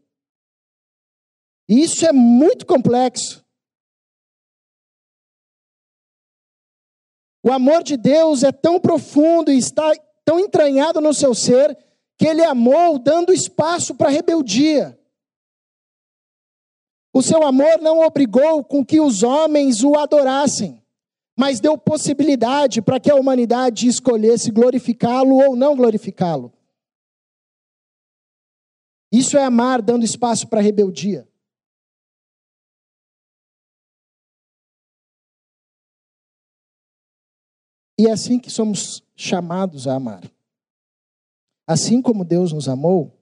E 1.70 1.82
isso 1.82 2.06
é 2.06 2.14
muito 2.14 2.66
complexo. 2.66 3.46
O 7.44 7.52
amor 7.52 7.84
de 7.84 7.96
Deus 7.96 8.44
é 8.44 8.52
tão 8.52 8.80
profundo 8.80 9.52
e 9.52 9.58
está 9.58 9.92
tão 10.26 10.40
entranhado 10.40 11.00
no 11.00 11.14
seu 11.14 11.34
ser 11.34 11.78
que 12.18 12.26
ele 12.26 12.44
amou 12.44 12.98
dando 13.00 13.32
espaço 13.32 13.96
para 13.96 14.10
rebeldia. 14.10 15.00
O 17.14 17.22
seu 17.22 17.44
amor 17.44 17.80
não 17.82 18.00
obrigou 18.00 18.64
com 18.64 18.86
que 18.86 19.00
os 19.00 19.24
homens 19.24 19.84
o 19.84 19.96
adorassem, 19.96 20.84
mas 21.38 21.60
deu 21.60 21.78
possibilidade 21.78 22.82
para 22.82 23.00
que 23.00 23.10
a 23.10 23.16
humanidade 23.16 23.88
escolhesse 23.88 24.52
glorificá-lo 24.52 25.36
ou 25.36 25.56
não 25.56 25.76
glorificá-lo. 25.76 26.52
Isso 29.12 29.38
é 29.38 29.44
amar 29.44 29.82
dando 29.82 30.04
espaço 30.04 30.48
para 30.48 30.62
rebeldia. 30.62 31.28
E 37.98 38.08
é 38.08 38.12
assim 38.12 38.40
que 38.40 38.50
somos 38.50 39.04
chamados 39.16 39.88
a 39.88 39.96
amar. 39.96 40.24
Assim 41.66 42.02
como 42.02 42.24
Deus 42.24 42.54
nos 42.54 42.70
amou, 42.70 43.18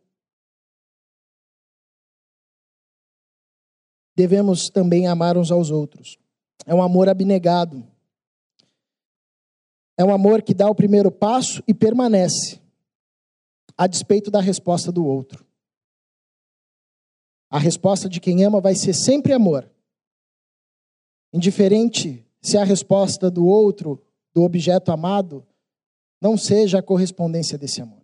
devemos 4.16 4.70
também 4.70 5.08
amar 5.08 5.38
uns 5.38 5.52
aos 5.52 5.72
outros. 5.72 6.18
É 6.66 6.74
um 6.74 6.82
amor 6.82 7.10
abnegado. 7.10 7.86
É 9.98 10.04
um 10.04 10.14
amor 10.14 10.42
que 10.42 10.54
dá 10.54 10.70
o 10.70 10.76
primeiro 10.76 11.10
passo 11.10 11.64
e 11.66 11.74
permanece, 11.74 12.62
a 13.78 13.88
despeito 13.88 14.30
da 14.30 14.42
resposta 14.42 14.92
do 14.92 15.06
outro. 15.06 15.46
A 17.50 17.58
resposta 17.58 18.10
de 18.10 18.20
quem 18.20 18.44
ama 18.44 18.60
vai 18.60 18.76
ser 18.76 18.94
sempre 18.94 19.32
amor. 19.32 19.72
Indiferente 21.32 22.26
se 22.42 22.58
a 22.58 22.64
resposta 22.64 23.32
do 23.32 23.46
outro, 23.46 24.06
do 24.36 24.44
objeto 24.44 24.92
amado, 24.92 25.48
não 26.22 26.38
seja 26.38 26.80
a 26.80 26.84
correspondência 26.84 27.58
desse 27.58 27.82
amor. 27.82 28.04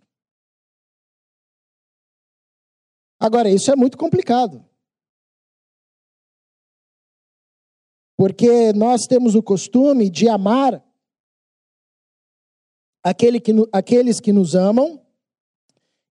Agora, 3.20 3.50
isso 3.50 3.70
é 3.70 3.76
muito 3.76 3.98
complicado. 3.98 4.64
Porque 8.16 8.72
nós 8.72 9.06
temos 9.06 9.34
o 9.34 9.42
costume 9.42 10.08
de 10.08 10.28
amar 10.28 10.82
aquele 13.04 13.38
que, 13.40 13.52
aqueles 13.72 14.18
que 14.18 14.32
nos 14.32 14.54
amam 14.54 15.04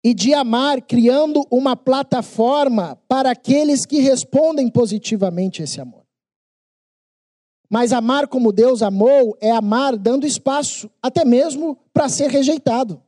e 0.04 0.14
de 0.14 0.34
amar 0.34 0.82
criando 0.82 1.46
uma 1.50 1.76
plataforma 1.76 2.96
para 3.08 3.32
aqueles 3.32 3.86
que 3.86 4.00
respondem 4.00 4.70
positivamente 4.70 5.64
esse 5.64 5.80
amor. 5.80 6.01
Mas 7.72 7.94
amar 7.94 8.28
como 8.28 8.52
Deus 8.52 8.82
amou 8.82 9.38
é 9.40 9.50
amar 9.50 9.96
dando 9.96 10.28
espaço, 10.28 10.92
até 11.02 11.24
mesmo 11.24 11.78
para 11.94 12.10
ser 12.10 12.30
rejeitado. 12.30 13.02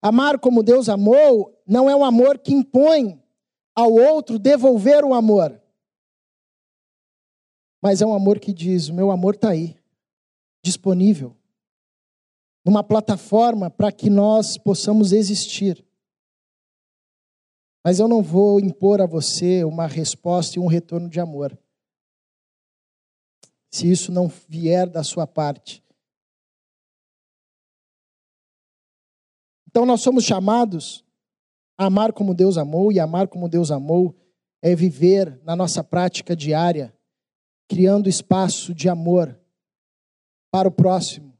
Amar 0.00 0.38
como 0.38 0.62
Deus 0.62 0.88
amou 0.88 1.54
não 1.66 1.90
é 1.90 1.94
um 1.94 2.02
amor 2.02 2.38
que 2.38 2.54
impõe 2.54 3.22
ao 3.76 3.92
outro 3.92 4.38
devolver 4.38 5.04
o 5.04 5.12
amor. 5.12 5.60
Mas 7.82 8.00
é 8.00 8.06
um 8.06 8.14
amor 8.14 8.40
que 8.40 8.54
diz: 8.54 8.88
o 8.88 8.94
meu 8.94 9.10
amor 9.10 9.34
está 9.34 9.50
aí, 9.50 9.76
disponível, 10.64 11.36
numa 12.64 12.82
plataforma 12.82 13.68
para 13.68 13.92
que 13.92 14.08
nós 14.08 14.56
possamos 14.56 15.12
existir. 15.12 15.84
Mas 17.88 17.98
eu 17.98 18.06
não 18.06 18.22
vou 18.22 18.60
impor 18.60 19.00
a 19.00 19.06
você 19.06 19.64
uma 19.64 19.86
resposta 19.86 20.58
e 20.58 20.60
um 20.60 20.66
retorno 20.66 21.08
de 21.08 21.18
amor. 21.20 21.58
Se 23.72 23.90
isso 23.90 24.12
não 24.12 24.28
vier 24.28 24.86
da 24.86 25.02
sua 25.02 25.26
parte. 25.26 25.82
Então 29.66 29.86
nós 29.86 30.02
somos 30.02 30.24
chamados 30.24 31.02
Amar 31.78 32.12
como 32.12 32.34
Deus 32.34 32.58
amou 32.58 32.92
e 32.92 33.00
amar 33.00 33.26
como 33.26 33.48
Deus 33.48 33.70
amou 33.70 34.14
é 34.60 34.74
viver 34.74 35.40
na 35.42 35.56
nossa 35.56 35.82
prática 35.82 36.36
diária, 36.36 36.94
criando 37.66 38.06
espaço 38.06 38.74
de 38.74 38.86
amor 38.90 39.34
para 40.50 40.68
o 40.68 40.72
próximo, 40.72 41.32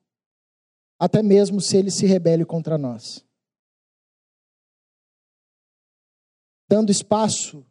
até 0.99 1.23
mesmo 1.23 1.61
se 1.61 1.77
ele 1.77 1.91
se 1.91 2.07
rebele 2.07 2.47
contra 2.47 2.79
nós. 2.79 3.28
Dando 6.69 6.91
espaço 6.91 7.65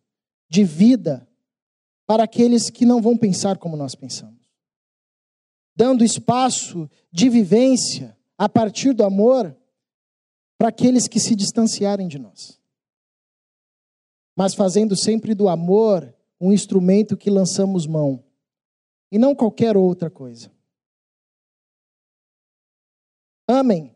de 0.50 0.64
vida 0.64 1.28
para 2.06 2.24
aqueles 2.24 2.70
que 2.70 2.86
não 2.86 3.02
vão 3.02 3.18
pensar 3.18 3.58
como 3.58 3.78
nós 3.78 3.96
pensamos. 3.96 4.48
Dando 5.76 6.04
espaço 6.04 6.90
de 7.12 7.30
vivência 7.30 8.18
a 8.38 8.50
partir 8.50 8.94
do 8.94 9.04
amor 9.04 9.56
para 10.58 10.70
aqueles 10.70 11.08
que 11.08 11.20
se 11.20 11.36
distanciarem 11.36 12.08
de 12.08 12.18
nós 12.18 12.58
mas 14.38 14.54
fazendo 14.54 14.96
sempre 14.96 15.34
do 15.34 15.50
amor 15.50 16.16
um 16.40 16.54
instrumento 16.54 17.18
que 17.18 17.28
lançamos 17.28 17.88
mão, 17.88 18.24
e 19.12 19.18
não 19.18 19.34
qualquer 19.34 19.76
outra 19.76 20.12
coisa. 20.12 20.52
Amém. 23.48 23.96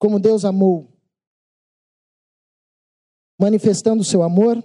Como 0.00 0.18
Deus 0.18 0.44
amou, 0.44 0.89
manifestando 3.40 4.02
o 4.02 4.04
seu 4.04 4.22
amor, 4.22 4.62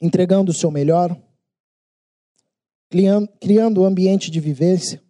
entregando 0.00 0.50
o 0.50 0.54
seu 0.54 0.72
melhor, 0.72 1.16
criando 3.40 3.82
um 3.82 3.84
ambiente 3.84 4.28
de 4.28 4.40
vivência 4.40 5.00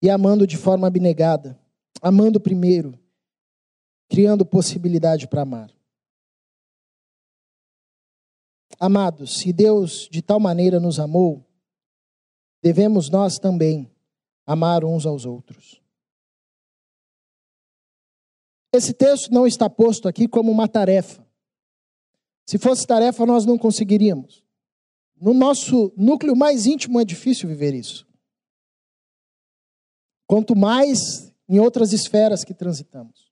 e 0.00 0.08
amando 0.08 0.46
de 0.46 0.56
forma 0.56 0.86
abnegada, 0.86 1.60
amando 2.00 2.40
primeiro, 2.40 2.98
criando 4.08 4.46
possibilidade 4.46 5.28
para 5.28 5.42
amar. 5.42 5.70
Amados, 8.80 9.38
se 9.38 9.52
Deus 9.52 10.08
de 10.10 10.22
tal 10.22 10.40
maneira 10.40 10.80
nos 10.80 10.98
amou, 10.98 11.46
devemos 12.62 13.10
nós 13.10 13.38
também 13.38 13.94
amar 14.46 14.86
uns 14.86 15.04
aos 15.04 15.26
outros. 15.26 15.81
Esse 18.72 18.94
texto 18.94 19.30
não 19.30 19.46
está 19.46 19.68
posto 19.68 20.08
aqui 20.08 20.26
como 20.26 20.50
uma 20.50 20.66
tarefa. 20.66 21.26
Se 22.46 22.58
fosse 22.58 22.86
tarefa, 22.86 23.26
nós 23.26 23.44
não 23.44 23.58
conseguiríamos. 23.58 24.42
No 25.20 25.34
nosso 25.34 25.92
núcleo 25.96 26.34
mais 26.34 26.66
íntimo 26.66 26.98
é 26.98 27.04
difícil 27.04 27.48
viver 27.48 27.74
isso. 27.74 28.06
Quanto 30.26 30.56
mais 30.56 31.32
em 31.46 31.60
outras 31.60 31.92
esferas 31.92 32.44
que 32.44 32.54
transitamos. 32.54 33.30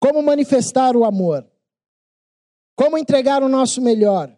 Como 0.00 0.22
manifestar 0.22 0.96
o 0.96 1.04
amor? 1.04 1.46
Como 2.74 2.96
entregar 2.96 3.42
o 3.42 3.48
nosso 3.48 3.82
melhor? 3.82 4.34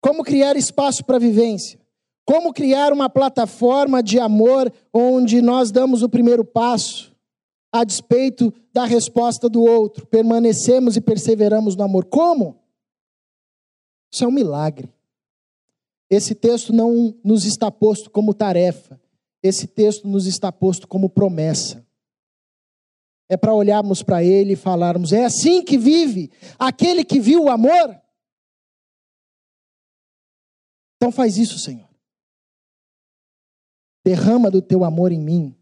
Como 0.00 0.24
criar 0.24 0.56
espaço 0.56 1.04
para 1.04 1.18
vivência? 1.18 1.78
Como 2.24 2.54
criar 2.54 2.92
uma 2.92 3.10
plataforma 3.10 4.02
de 4.02 4.18
amor 4.18 4.72
onde 4.92 5.42
nós 5.42 5.70
damos 5.70 6.02
o 6.02 6.08
primeiro 6.08 6.44
passo 6.44 7.09
a 7.72 7.84
despeito 7.84 8.52
da 8.72 8.84
resposta 8.84 9.48
do 9.48 9.62
outro, 9.62 10.06
permanecemos 10.06 10.96
e 10.96 11.00
perseveramos 11.00 11.76
no 11.76 11.84
amor? 11.84 12.04
Como? 12.06 12.58
Isso 14.12 14.24
é 14.24 14.26
um 14.26 14.32
milagre. 14.32 14.92
Esse 16.08 16.34
texto 16.34 16.72
não 16.72 17.14
nos 17.22 17.44
está 17.44 17.70
posto 17.70 18.10
como 18.10 18.34
tarefa, 18.34 19.00
esse 19.42 19.66
texto 19.66 20.08
nos 20.08 20.26
está 20.26 20.50
posto 20.50 20.88
como 20.88 21.08
promessa 21.08 21.86
é 23.30 23.36
para 23.36 23.54
olharmos 23.54 24.02
para 24.02 24.24
ele 24.24 24.54
e 24.54 24.56
falarmos: 24.56 25.12
é 25.12 25.24
assim 25.24 25.64
que 25.64 25.78
vive 25.78 26.32
aquele 26.58 27.04
que 27.04 27.20
viu 27.20 27.44
o 27.44 27.48
amor? 27.48 28.02
Então 30.96 31.12
faz 31.12 31.38
isso, 31.38 31.56
Senhor. 31.58 31.88
Derrama 34.04 34.50
do 34.50 34.60
teu 34.60 34.82
amor 34.82 35.12
em 35.12 35.20
mim, 35.20 35.56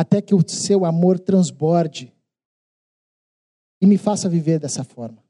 até 0.00 0.22
que 0.22 0.34
o 0.34 0.42
seu 0.48 0.86
amor 0.86 1.18
transborde 1.18 2.10
e 3.82 3.86
me 3.86 3.98
faça 3.98 4.30
viver 4.30 4.58
dessa 4.58 4.82
forma. 4.82 5.22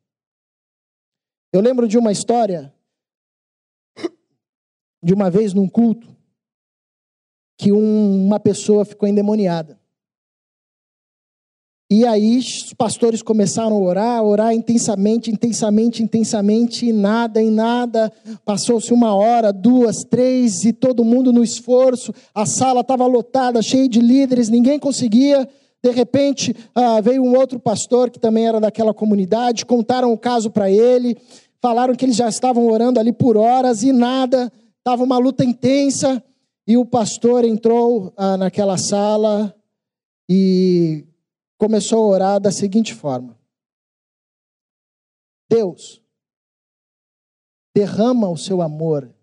Eu 1.52 1.60
lembro 1.60 1.88
de 1.88 1.98
uma 1.98 2.12
história, 2.12 2.72
de 5.02 5.12
uma 5.12 5.28
vez 5.28 5.52
num 5.52 5.68
culto, 5.68 6.16
que 7.58 7.72
um, 7.72 8.26
uma 8.26 8.38
pessoa 8.38 8.84
ficou 8.84 9.08
endemoniada. 9.08 9.79
E 11.92 12.06
aí 12.06 12.38
os 12.38 12.72
pastores 12.74 13.20
começaram 13.20 13.74
a 13.74 13.80
orar, 13.80 14.22
orar 14.22 14.54
intensamente, 14.54 15.28
intensamente, 15.28 16.04
intensamente, 16.04 16.86
e 16.86 16.92
nada, 16.92 17.42
em 17.42 17.50
nada. 17.50 18.12
Passou-se 18.44 18.92
uma 18.92 19.12
hora, 19.12 19.52
duas, 19.52 20.04
três, 20.08 20.64
e 20.64 20.72
todo 20.72 21.04
mundo 21.04 21.32
no 21.32 21.42
esforço. 21.42 22.14
A 22.32 22.46
sala 22.46 22.82
estava 22.82 23.04
lotada, 23.08 23.60
cheia 23.60 23.88
de 23.88 23.98
líderes, 23.98 24.48
ninguém 24.48 24.78
conseguia. 24.78 25.48
De 25.82 25.90
repente 25.90 26.54
ah, 26.76 27.00
veio 27.00 27.24
um 27.24 27.36
outro 27.36 27.58
pastor 27.58 28.08
que 28.08 28.20
também 28.20 28.46
era 28.46 28.60
daquela 28.60 28.94
comunidade, 28.94 29.66
contaram 29.66 30.12
o 30.12 30.18
caso 30.18 30.48
para 30.48 30.70
ele, 30.70 31.16
falaram 31.60 31.96
que 31.96 32.04
eles 32.04 32.16
já 32.16 32.28
estavam 32.28 32.68
orando 32.68 33.00
ali 33.00 33.12
por 33.12 33.36
horas 33.36 33.82
e 33.82 33.90
nada, 33.90 34.52
estava 34.78 35.02
uma 35.02 35.18
luta 35.18 35.44
intensa. 35.44 36.22
E 36.68 36.76
o 36.76 36.84
pastor 36.84 37.44
entrou 37.44 38.12
ah, 38.16 38.36
naquela 38.36 38.78
sala 38.78 39.52
e 40.30 41.04
começou 41.60 42.04
a 42.04 42.06
orar 42.06 42.40
da 42.40 42.50
seguinte 42.50 42.94
forma: 42.94 43.38
Deus, 45.46 46.02
derrama 47.76 48.30
o 48.30 48.36
seu 48.36 48.62
amor 48.62 49.14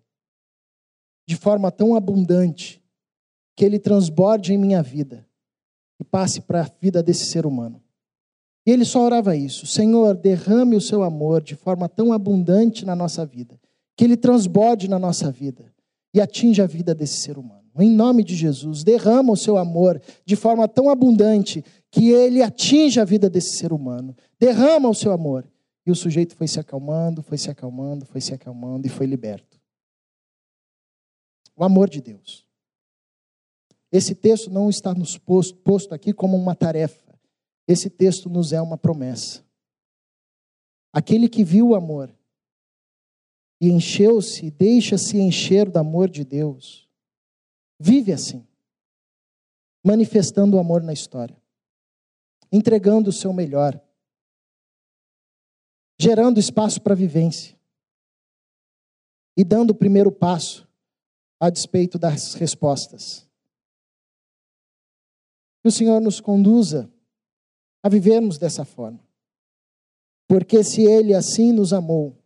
de 1.26 1.34
forma 1.34 1.72
tão 1.72 1.96
abundante 1.96 2.80
que 3.56 3.64
ele 3.64 3.78
transborde 3.80 4.54
em 4.54 4.56
minha 4.56 4.80
vida 4.84 5.28
e 6.00 6.04
passe 6.04 6.40
para 6.40 6.60
a 6.60 6.70
vida 6.80 7.02
desse 7.02 7.26
ser 7.26 7.44
humano. 7.44 7.82
E 8.64 8.70
ele 8.70 8.84
só 8.84 9.00
orava 9.00 9.34
isso: 9.34 9.66
Senhor, 9.66 10.16
derrame 10.16 10.76
o 10.76 10.80
seu 10.80 11.02
amor 11.02 11.42
de 11.42 11.56
forma 11.56 11.88
tão 11.88 12.12
abundante 12.12 12.84
na 12.86 12.94
nossa 12.94 13.26
vida, 13.26 13.60
que 13.96 14.04
ele 14.04 14.16
transborde 14.16 14.86
na 14.88 14.98
nossa 14.98 15.28
vida 15.32 15.74
e 16.14 16.20
atinja 16.20 16.62
a 16.62 16.66
vida 16.68 16.94
desse 16.94 17.18
ser 17.18 17.36
humano. 17.36 17.58
Em 17.80 17.90
nome 17.90 18.24
de 18.24 18.34
Jesus, 18.34 18.82
derrama 18.82 19.32
o 19.32 19.36
seu 19.36 19.56
amor 19.56 20.00
de 20.24 20.34
forma 20.34 20.66
tão 20.66 20.90
abundante 20.90 21.64
que 21.90 22.10
ele 22.10 22.42
atinja 22.42 23.02
a 23.02 23.04
vida 23.04 23.28
desse 23.30 23.56
ser 23.56 23.72
humano. 23.72 24.16
Derrama 24.38 24.88
o 24.88 24.94
seu 24.94 25.12
amor. 25.12 25.48
E 25.86 25.90
o 25.90 25.94
sujeito 25.94 26.36
foi 26.36 26.46
se 26.46 26.60
acalmando, 26.60 27.22
foi 27.22 27.38
se 27.38 27.50
acalmando, 27.50 28.04
foi 28.04 28.20
se 28.20 28.34
acalmando 28.34 28.86
e 28.86 28.90
foi 28.90 29.06
liberto. 29.06 29.58
O 31.56 31.64
amor 31.64 31.88
de 31.88 32.00
Deus. 32.00 32.46
Esse 33.90 34.14
texto 34.14 34.50
não 34.50 34.68
está 34.68 34.94
nos 34.94 35.16
posto, 35.16 35.56
posto 35.56 35.94
aqui 35.94 36.12
como 36.12 36.36
uma 36.36 36.54
tarefa. 36.54 37.18
Esse 37.66 37.88
texto 37.88 38.28
nos 38.28 38.52
é 38.52 38.60
uma 38.60 38.76
promessa. 38.76 39.42
Aquele 40.92 41.28
que 41.28 41.42
viu 41.42 41.68
o 41.68 41.74
amor 41.74 42.14
e 43.60 43.70
encheu-se, 43.70 44.50
deixa-se 44.50 45.18
encher 45.18 45.70
do 45.70 45.78
amor 45.78 46.08
de 46.10 46.22
Deus 46.22 46.88
vive 47.78 48.12
assim, 48.12 48.46
manifestando 49.84 50.56
o 50.56 50.60
amor 50.60 50.82
na 50.82 50.92
história, 50.92 51.37
entregando 52.50 53.10
o 53.10 53.12
seu 53.12 53.32
melhor, 53.32 53.80
gerando 56.00 56.38
espaço 56.38 56.80
para 56.80 56.94
vivência 56.94 57.58
e 59.36 59.44
dando 59.44 59.70
o 59.70 59.74
primeiro 59.74 60.10
passo 60.10 60.68
a 61.40 61.50
despeito 61.50 61.98
das 61.98 62.34
respostas. 62.34 63.28
Que 65.62 65.68
o 65.68 65.72
Senhor 65.72 66.00
nos 66.00 66.20
conduza 66.20 66.90
a 67.82 67.88
vivermos 67.88 68.38
dessa 68.38 68.64
forma. 68.64 69.00
Porque 70.26 70.62
se 70.62 70.82
Ele 70.82 71.14
assim 71.14 71.52
nos 71.52 71.72
amou, 71.72 72.16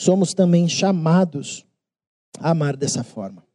somos 0.00 0.34
também 0.34 0.68
chamados 0.68 1.66
a 2.38 2.50
amar 2.50 2.76
dessa 2.76 3.04
forma. 3.04 3.46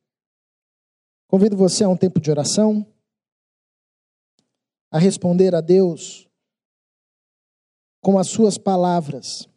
Convido 1.28 1.58
você 1.58 1.84
a 1.84 1.90
um 1.90 1.98
tempo 1.98 2.20
de 2.20 2.32
oração, 2.32 2.86
a 4.92 4.98
responder 4.98 5.54
a 5.54 5.62
Deus 5.62 6.28
com 8.02 8.18
as 8.18 8.28
suas 8.28 8.58
palavras, 8.58 9.48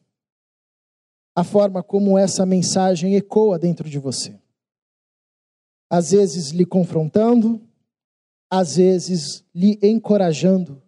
a 1.35 1.45
forma 1.45 1.83
como 1.83 2.18
essa 2.18 2.45
mensagem 2.45 3.14
ecoa 3.14 3.59
dentro 3.59 3.88
de 3.88 3.99
você. 3.99 4.38
Às 5.90 6.11
vezes 6.11 6.51
lhe 6.51 6.66
confrontando, 6.66 7.61
às 8.51 8.77
vezes 8.77 9.45
lhe 9.55 9.79
encorajando, 9.83 10.83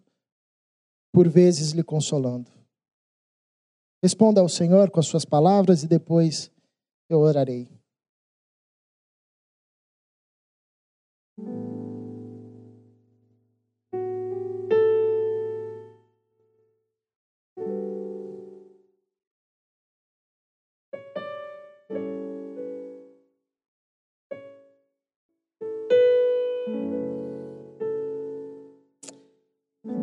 por 1.11 1.27
vezes 1.27 1.71
lhe 1.71 1.83
consolando. 1.83 2.51
Responda 4.03 4.41
ao 4.41 4.49
Senhor 4.49 4.91
com 4.91 4.99
as 4.99 5.07
suas 5.07 5.25
palavras 5.25 5.81
e 5.81 5.87
depois 5.87 6.51
eu 7.09 7.19
orarei. 7.19 7.74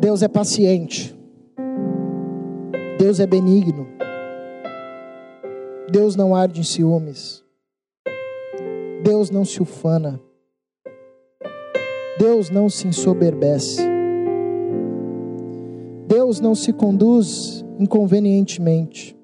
Deus 0.03 0.21
é 0.21 0.27
paciente. 0.27 1.17
Deus 2.99 3.21
é 3.21 3.25
benigno. 3.25 3.87
Deus 5.89 6.17
não 6.17 6.35
arde 6.35 6.59
em 6.59 6.63
ciúmes. 6.63 7.41
Deus 9.01 9.31
não 9.31 9.45
se 9.45 9.61
ufana. 9.61 10.19
Deus 12.19 12.49
não 12.49 12.67
se 12.67 12.85
ensoberbece. 12.85 13.81
Deus 16.05 16.41
não 16.41 16.53
se 16.53 16.73
conduz 16.73 17.63
inconvenientemente. 17.79 19.17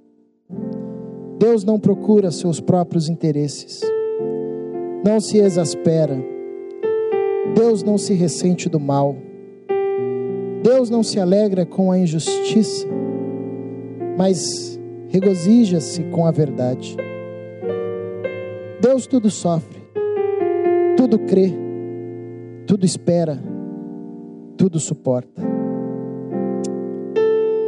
Deus 1.37 1.65
não 1.65 1.77
procura 1.77 2.31
seus 2.31 2.61
próprios 2.61 3.09
interesses. 3.09 3.81
Não 5.05 5.19
se 5.19 5.39
exaspera. 5.39 6.17
Deus 7.53 7.83
não 7.83 7.97
se 7.97 8.13
ressente 8.13 8.69
do 8.69 8.79
mal. 8.79 9.27
Deus 10.61 10.89
não 10.89 11.01
se 11.03 11.19
alegra 11.19 11.65
com 11.65 11.91
a 11.91 11.97
injustiça, 11.97 12.85
mas 14.17 14.79
regozija-se 15.07 16.03
com 16.05 16.25
a 16.25 16.31
verdade. 16.31 16.97
Deus 18.81 19.07
tudo 19.07 19.29
sofre, 19.29 19.81
tudo 20.97 21.19
crê, 21.19 21.53
tudo 22.67 22.85
espera, 22.85 23.41
tudo 24.57 24.79
suporta. 24.79 25.41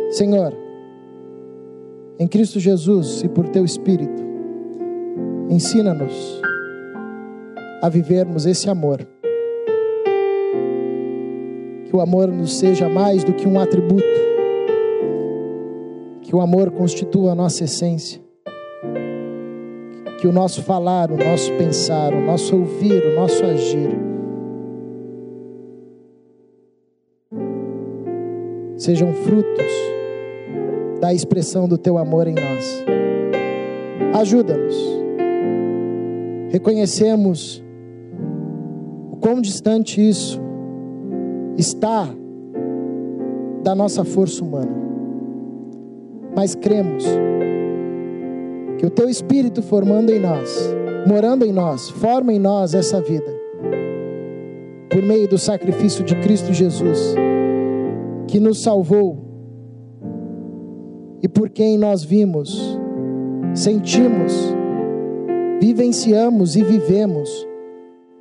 Senhor, 0.09 0.53
em 2.19 2.27
Cristo 2.27 2.59
Jesus 2.59 3.23
e 3.23 3.29
por 3.29 3.47
teu 3.47 3.63
Espírito, 3.63 4.21
ensina-nos 5.49 6.41
a 7.81 7.87
vivermos 7.87 8.45
esse 8.45 8.69
amor 8.69 9.07
que 11.91 11.97
o 11.97 11.99
amor 11.99 12.29
nos 12.29 12.57
seja 12.57 12.87
mais 12.87 13.21
do 13.21 13.33
que 13.33 13.45
um 13.45 13.59
atributo, 13.59 14.01
que 16.21 16.33
o 16.33 16.39
amor 16.39 16.71
constitua 16.71 17.33
a 17.33 17.35
nossa 17.35 17.65
essência, 17.65 18.21
que 20.17 20.25
o 20.25 20.31
nosso 20.31 20.63
falar, 20.63 21.11
o 21.11 21.17
nosso 21.17 21.51
pensar, 21.57 22.13
o 22.13 22.21
nosso 22.21 22.55
ouvir, 22.55 23.03
o 23.07 23.15
nosso 23.15 23.43
agir, 23.43 23.89
sejam 28.77 29.11
frutos 29.11 29.73
da 31.01 31.13
expressão 31.13 31.67
do 31.67 31.77
teu 31.77 31.97
amor 31.97 32.25
em 32.25 32.35
nós. 32.35 32.85
Ajuda-nos. 34.17 34.77
Reconhecemos 36.51 37.61
o 39.11 39.17
quão 39.17 39.41
distante 39.41 39.99
isso 39.99 40.50
está 41.57 42.07
da 43.63 43.75
nossa 43.75 44.03
força 44.03 44.43
humana. 44.43 44.71
Mas 46.35 46.55
cremos 46.55 47.05
que 48.77 48.85
o 48.85 48.89
teu 48.89 49.09
espírito 49.09 49.61
formando 49.61 50.11
em 50.11 50.19
nós, 50.19 50.73
morando 51.07 51.45
em 51.45 51.51
nós, 51.51 51.89
forma 51.89 52.33
em 52.33 52.39
nós 52.39 52.73
essa 52.73 53.01
vida. 53.01 53.39
Por 54.89 55.01
meio 55.01 55.27
do 55.27 55.37
sacrifício 55.37 56.03
de 56.03 56.15
Cristo 56.15 56.53
Jesus, 56.53 57.15
que 58.27 58.39
nos 58.39 58.61
salvou 58.61 59.19
e 61.21 61.27
por 61.27 61.49
quem 61.49 61.77
nós 61.77 62.03
vimos, 62.03 62.79
sentimos, 63.53 64.33
vivenciamos 65.61 66.55
e 66.55 66.63
vivemos 66.63 67.47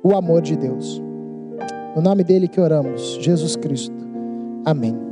o 0.03 0.13
amor 0.15 0.41
de 0.41 0.55
Deus. 0.55 1.01
No 1.95 2.01
nome 2.01 2.23
dele 2.23 2.47
que 2.47 2.61
oramos, 2.61 3.17
Jesus 3.21 3.55
Cristo. 3.55 3.95
Amém. 4.65 5.10